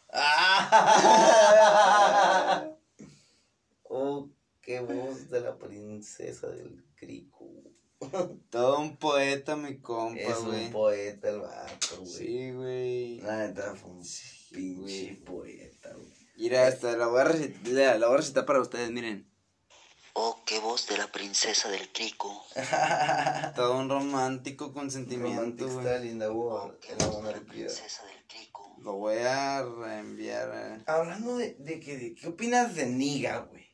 crico. 0.08 0.22
oh, 3.84 4.28
qué 4.62 4.80
voz 4.80 5.30
de 5.30 5.40
la 5.40 5.56
princesa 5.56 6.48
del 6.48 6.84
crico. 6.94 7.46
Todo 8.50 8.80
un 8.80 8.96
poeta, 8.96 9.56
mi 9.56 9.78
compa, 9.78 10.20
Es 10.20 10.38
un 10.38 10.70
poeta 10.70 11.30
el 11.30 11.40
vato, 11.40 12.00
güey. 12.00 12.06
Sí, 12.06 12.50
güey. 12.52 13.20
La 13.20 13.46
neta 13.46 13.74
fue 13.74 13.90
un 13.90 14.04
pinche 14.52 15.14
poeta, 15.24 15.92
güey. 15.94 16.14
Mira, 16.36 16.66
hasta 16.66 16.96
la 16.96 17.06
voy, 17.06 17.20
a 17.20 17.24
recitar, 17.24 17.98
la 17.98 18.06
voy 18.06 18.14
a 18.14 18.18
recitar 18.18 18.44
para 18.44 18.60
ustedes, 18.60 18.90
miren. 18.90 19.30
Oh, 20.12 20.42
qué 20.46 20.60
voz 20.60 20.86
de 20.86 20.96
la 20.96 21.10
princesa 21.12 21.70
del 21.70 21.90
crico. 21.92 22.44
Todo 23.54 23.78
un 23.78 23.88
romántico 23.88 24.72
con 24.72 24.90
sentimiento, 24.90 25.66
güey. 25.66 25.78
Está 25.78 25.98
linda, 25.98 26.30
oh, 26.30 26.74
qué 26.80 26.94
voz 26.94 27.22
de 27.22 27.32
la 27.32 27.40
princesa 27.40 28.04
del 28.04 28.26
crico. 28.26 28.55
Lo 28.82 28.94
voy 28.94 29.18
a 29.18 29.62
reenviar. 29.62 30.50
Eh. 30.54 30.82
Hablando 30.86 31.36
de, 31.36 31.54
de 31.58 31.80
que, 31.80 32.14
¿qué 32.14 32.28
opinas 32.28 32.74
de 32.74 32.86
Niga, 32.86 33.38
güey? 33.40 33.66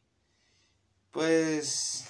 Pues... 1.11 2.05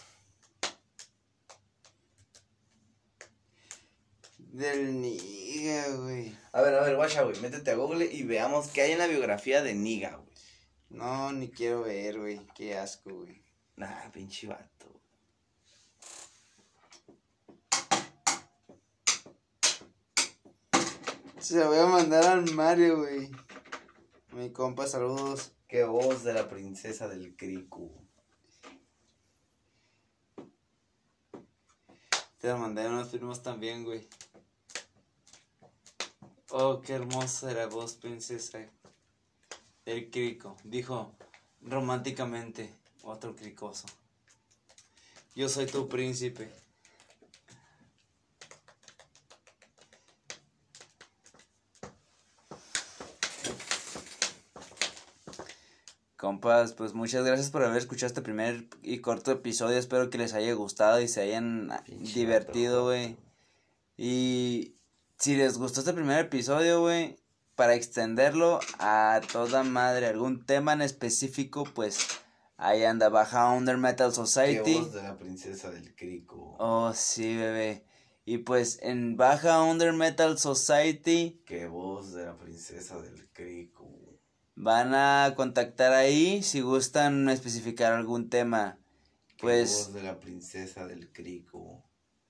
Del 4.38 5.00
Niga, 5.00 5.96
güey. 5.96 6.36
A 6.52 6.60
ver, 6.60 6.74
a 6.74 6.82
ver, 6.82 6.96
guacha, 6.96 7.22
güey. 7.22 7.40
Métete 7.40 7.70
a 7.70 7.74
Google 7.74 8.04
y 8.04 8.22
veamos 8.24 8.68
qué 8.68 8.82
hay 8.82 8.92
en 8.92 8.98
la 8.98 9.06
biografía 9.06 9.62
de 9.62 9.74
Niga, 9.74 10.16
güey. 10.16 10.32
No, 10.90 11.32
ni 11.32 11.50
quiero 11.50 11.82
ver, 11.82 12.18
güey. 12.18 12.46
Qué 12.54 12.76
asco, 12.76 13.14
güey. 13.14 13.42
Nah, 13.76 14.10
pinche 14.12 14.46
vato. 14.46 14.71
Se 21.42 21.58
la 21.58 21.66
voy 21.66 21.78
a 21.78 21.86
mandar 21.86 22.24
al 22.24 22.54
Mario, 22.54 22.98
güey. 22.98 23.28
Mi 24.30 24.52
compa, 24.52 24.86
saludos. 24.86 25.50
Qué 25.66 25.82
voz 25.82 26.22
de 26.22 26.34
la 26.34 26.48
princesa 26.48 27.08
del 27.08 27.34
Cricu. 27.34 27.90
Te 32.38 32.46
la 32.46 32.54
mandé 32.54 32.86
unos 32.86 33.10
firmas 33.10 33.42
también, 33.42 33.82
güey. 33.82 34.06
Oh, 36.50 36.80
qué 36.80 36.92
hermosa 36.92 37.50
era 37.50 37.66
voz, 37.66 37.94
princesa. 37.94 38.60
El 39.84 40.10
Crico. 40.12 40.56
Dijo 40.62 41.12
románticamente. 41.60 42.72
Otro 43.02 43.34
cricoso. 43.34 43.88
Yo 45.34 45.48
soy 45.48 45.66
tu 45.66 45.88
príncipe. 45.88 46.61
Compas, 56.22 56.72
pues 56.74 56.94
muchas 56.94 57.24
gracias 57.24 57.50
por 57.50 57.64
haber 57.64 57.78
escuchado 57.78 58.06
este 58.06 58.22
primer 58.22 58.68
y 58.80 58.98
corto 58.98 59.32
episodio. 59.32 59.76
Espero 59.76 60.08
que 60.08 60.18
les 60.18 60.34
haya 60.34 60.52
gustado 60.52 61.00
y 61.00 61.08
se 61.08 61.20
hayan 61.20 61.72
divertido, 62.14 62.84
güey. 62.84 63.16
Y 63.96 64.76
si 65.18 65.34
les 65.34 65.58
gustó 65.58 65.80
este 65.80 65.92
primer 65.92 66.26
episodio, 66.26 66.80
güey, 66.80 67.18
para 67.56 67.74
extenderlo 67.74 68.60
a 68.78 69.20
toda 69.32 69.64
madre, 69.64 70.06
algún 70.06 70.46
tema 70.46 70.74
en 70.74 70.82
específico, 70.82 71.64
pues 71.64 72.06
ahí 72.56 72.84
anda 72.84 73.08
Baja 73.08 73.50
Under 73.50 73.76
Metal 73.76 74.14
Society. 74.14 74.74
Qué 74.74 74.80
voz 74.80 74.92
de 74.94 75.02
la 75.02 75.18
princesa 75.18 75.70
del 75.72 75.92
crico. 75.96 76.54
Oh, 76.60 76.92
sí, 76.94 77.36
bebé. 77.36 77.84
Y 78.24 78.38
pues 78.38 78.78
en 78.82 79.16
Baja 79.16 79.60
Under 79.64 79.92
Metal 79.92 80.38
Society. 80.38 81.42
Qué 81.44 81.66
voz 81.66 82.12
de 82.12 82.26
la 82.26 82.38
princesa 82.38 83.00
del 83.00 83.28
crico. 83.32 84.01
Van 84.54 84.94
a 84.94 85.34
contactar 85.36 85.92
ahí 85.92 86.42
si 86.42 86.60
gustan 86.60 87.28
especificar 87.28 87.92
algún 87.92 88.28
tema. 88.28 88.78
Pues. 89.38 89.86
voz 89.86 89.94
de 89.94 90.02
la 90.02 90.20
princesa 90.20 90.86
del 90.86 91.10
crico. 91.12 91.82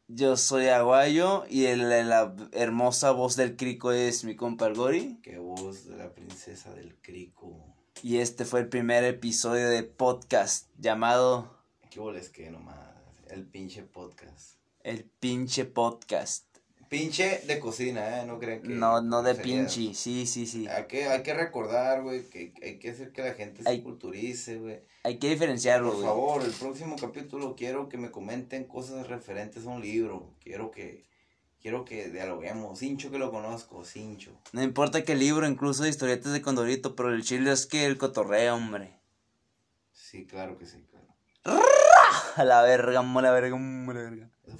Yo 0.08 0.36
soy 0.36 0.68
Aguayo 0.68 1.44
y 1.48 1.66
el, 1.66 1.88
la 1.88 2.34
hermosa 2.52 3.10
voz 3.10 3.36
del 3.36 3.56
crico 3.56 3.92
es 3.92 4.24
mi 4.24 4.36
compa 4.36 4.68
Gori. 4.70 5.18
Qué 5.22 5.38
voz 5.38 5.86
de 5.86 5.96
la 5.96 6.14
princesa 6.14 6.72
del 6.74 6.96
crico. 7.00 7.74
Y 8.02 8.18
este 8.18 8.44
fue 8.44 8.60
el 8.60 8.68
primer 8.68 9.04
episodio 9.04 9.68
de 9.68 9.82
podcast 9.82 10.68
llamado... 10.78 11.58
¿Qué 11.90 12.00
boles 12.00 12.30
que 12.30 12.50
nomás? 12.50 12.76
El 13.28 13.46
pinche 13.46 13.82
podcast. 13.82 14.58
El 14.80 15.04
pinche 15.04 15.64
podcast. 15.64 16.51
Pinche 16.92 17.40
de 17.46 17.58
cocina, 17.58 18.20
¿eh? 18.20 18.26
No 18.26 18.38
crean 18.38 18.60
que... 18.60 18.68
No, 18.68 19.00
no 19.00 19.22
de 19.22 19.34
pinche, 19.34 19.94
sí, 19.94 20.26
sí, 20.26 20.46
sí. 20.46 20.68
Hay 20.68 20.84
que, 20.84 21.06
hay 21.06 21.22
que 21.22 21.32
recordar, 21.32 22.02
güey, 22.02 22.28
que 22.28 22.52
hay 22.62 22.78
que 22.78 22.90
hacer 22.90 23.12
que 23.12 23.22
la 23.22 23.32
gente 23.32 23.62
se 23.62 23.82
culturice, 23.82 24.58
güey. 24.58 24.82
Hay 25.02 25.16
que 25.16 25.30
diferenciarlo, 25.30 25.92
güey. 25.92 26.02
Por 26.02 26.10
favor, 26.10 26.42
el 26.42 26.50
próximo 26.50 26.96
capítulo 27.00 27.56
quiero 27.56 27.88
que 27.88 27.96
me 27.96 28.10
comenten 28.10 28.64
cosas 28.64 29.06
referentes 29.06 29.64
a 29.64 29.70
un 29.70 29.80
libro. 29.80 30.34
Quiero 30.38 30.70
que... 30.70 31.06
Quiero 31.62 31.86
que 31.86 32.10
dialoguemos. 32.10 32.78
Cincho 32.78 33.10
que 33.10 33.18
lo 33.18 33.30
conozco, 33.30 33.86
Cincho. 33.86 34.38
No 34.52 34.62
importa 34.62 35.02
qué 35.02 35.14
libro, 35.14 35.48
incluso 35.48 35.86
historietas 35.86 36.34
de 36.34 36.42
Condorito, 36.42 36.94
pero 36.94 37.08
el 37.08 37.24
chile 37.24 37.52
es 37.52 37.64
que 37.64 37.86
el 37.86 37.96
cotorrea, 37.96 38.54
hombre. 38.54 39.00
Sí, 39.92 40.26
claro 40.26 40.58
que 40.58 40.66
sí, 40.66 40.84
claro. 40.90 41.06
A 42.36 42.44
la 42.44 42.60
verga, 42.60 43.00
a 43.00 43.22
la 43.22 43.30
verga, 43.30 43.56
a 43.56 43.94
la 43.94 44.02
verga. 44.02 44.30